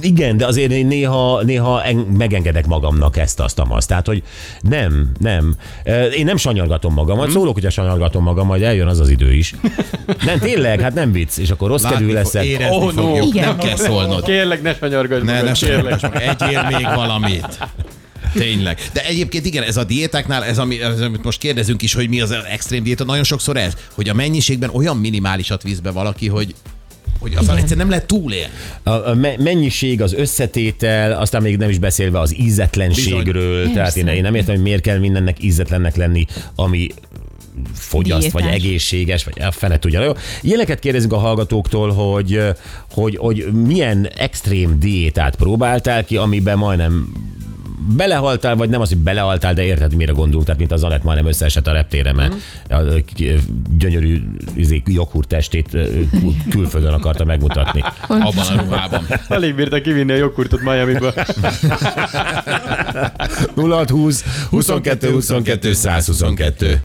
igen, 0.01 0.37
de 0.37 0.45
azért 0.45 0.71
én 0.71 0.87
néha, 0.87 1.41
néha 1.43 1.83
en- 1.83 1.95
megengedek 1.97 2.65
magamnak 2.67 3.17
ezt, 3.17 3.39
azt, 3.39 3.61
azt. 3.69 3.87
Tehát, 3.87 4.05
hogy 4.07 4.23
nem, 4.61 5.11
nem. 5.19 5.55
Én 6.17 6.25
nem 6.25 6.37
sanyargatom 6.37 6.93
magam, 6.93 7.17
majd 7.17 7.31
szólok, 7.31 7.53
hogy 7.53 7.65
a 7.65 7.69
sanyargatom 7.69 8.23
magam, 8.23 8.47
majd 8.47 8.61
eljön 8.61 8.87
az 8.87 8.99
az 8.99 9.09
idő 9.09 9.33
is. 9.33 9.55
Nem, 10.25 10.39
tényleg, 10.39 10.79
hát 10.79 10.93
nem 10.93 11.11
vicc, 11.11 11.37
és 11.37 11.49
akkor 11.49 11.69
rossz 11.69 11.83
kedvű 11.83 12.13
Látni 12.13 12.13
fog, 12.13 12.33
leszek. 12.33 12.45
érezni 12.45 12.75
Oh, 12.75 12.93
no. 12.93 13.01
fogjuk. 13.03 13.25
Igen. 13.35 13.47
Nem 13.47 13.57
kell 13.57 13.75
szólnod. 13.75 14.23
Kérlek, 14.23 14.61
ne 14.61 14.73
sanyargass 14.73 15.21
Ne, 15.23 15.33
magad, 15.33 15.45
ne 15.45 15.51
kérlek. 15.51 16.03
egyél 16.41 16.65
még 16.77 16.87
valamit. 16.95 17.59
Tényleg. 18.33 18.79
De 18.93 19.05
egyébként 19.05 19.45
igen, 19.45 19.63
ez 19.63 19.77
a 19.77 19.83
diétáknál, 19.83 20.43
ez, 20.43 20.57
ami, 20.57 20.81
ez 20.81 21.01
amit 21.01 21.23
most 21.23 21.39
kérdezünk 21.39 21.81
is, 21.81 21.93
hogy 21.93 22.09
mi 22.09 22.21
az 22.21 22.35
extrém 22.51 22.83
diéta, 22.83 23.03
nagyon 23.03 23.23
sokszor 23.23 23.57
ez, 23.57 23.73
hogy 23.93 24.09
a 24.09 24.13
mennyiségben 24.13 24.69
olyan 24.73 24.97
minimálisat 24.97 25.63
visz 25.63 25.79
be 25.79 25.91
valaki, 25.91 26.27
hogy 26.27 26.55
hogy 27.19 27.31
azon 27.31 27.43
Igen. 27.43 27.57
egyszerűen 27.57 27.77
nem 27.77 27.89
lehet 27.89 28.05
túlélni. 28.05 28.53
A, 28.83 28.89
a 28.89 29.15
me- 29.15 29.37
mennyiség, 29.37 30.01
az 30.01 30.13
összetétel, 30.13 31.11
aztán 31.11 31.41
még 31.41 31.57
nem 31.57 31.69
is 31.69 31.77
beszélve 31.77 32.19
az 32.19 32.39
ízetlenségről. 32.39 33.57
Bizony. 33.57 33.73
Tehát 33.73 33.95
én, 33.95 34.07
én 34.07 34.21
nem 34.21 34.35
értem, 34.35 34.53
hogy 34.55 34.63
miért 34.63 34.81
kell 34.81 34.97
mindennek 34.97 35.43
ízetlennek 35.43 35.95
lenni, 35.95 36.25
ami 36.55 36.87
fogyaszt, 37.73 38.31
vagy 38.31 38.43
Diétás. 38.43 38.63
egészséges, 38.63 39.23
vagy 39.23 39.41
a 39.41 39.51
fene 39.51 39.79
tudja. 39.79 40.03
Jó, 40.03 40.11
ilyeneket 40.41 40.79
kérdezünk 40.79 41.13
a 41.13 41.17
hallgatóktól, 41.17 41.91
hogy, 41.91 42.41
hogy, 42.91 43.15
hogy 43.17 43.47
milyen 43.53 44.09
extrém 44.17 44.79
diétát 44.79 45.35
próbáltál 45.35 46.05
ki, 46.05 46.17
amiben 46.17 46.57
majdnem 46.57 47.11
belehaltál, 47.87 48.55
vagy 48.55 48.69
nem 48.69 48.81
az, 48.81 48.89
hogy 48.89 48.97
belehaltál, 48.97 49.53
de 49.53 49.63
érted, 49.63 49.93
mire 49.95 50.11
gondolunk, 50.11 50.45
tehát 50.45 50.59
mint 50.59 50.71
az 50.71 50.83
Anett 50.83 51.03
majdnem 51.03 51.27
összeesett 51.27 51.67
a 51.67 51.71
reptére, 51.71 52.13
mert 52.13 52.33
a 52.69 52.75
k- 53.15 53.39
gyönyörű 53.77 54.21
izé, 54.55 54.81
joghurt 54.85 55.27
testét 55.27 55.77
külföldön 56.49 56.93
akarta 56.93 57.25
megmutatni. 57.25 57.83
Abban 58.07 58.47
a 58.57 58.61
ruhában. 58.61 59.05
Alig 59.27 59.55
bírta 59.55 59.81
kivinni 59.81 60.11
a 60.11 60.15
joghurtot 60.15 60.61
Miami-ba. 60.61 61.13
0620 63.55 64.23
22 64.49 65.11
22 65.11 65.73
122 65.73 66.77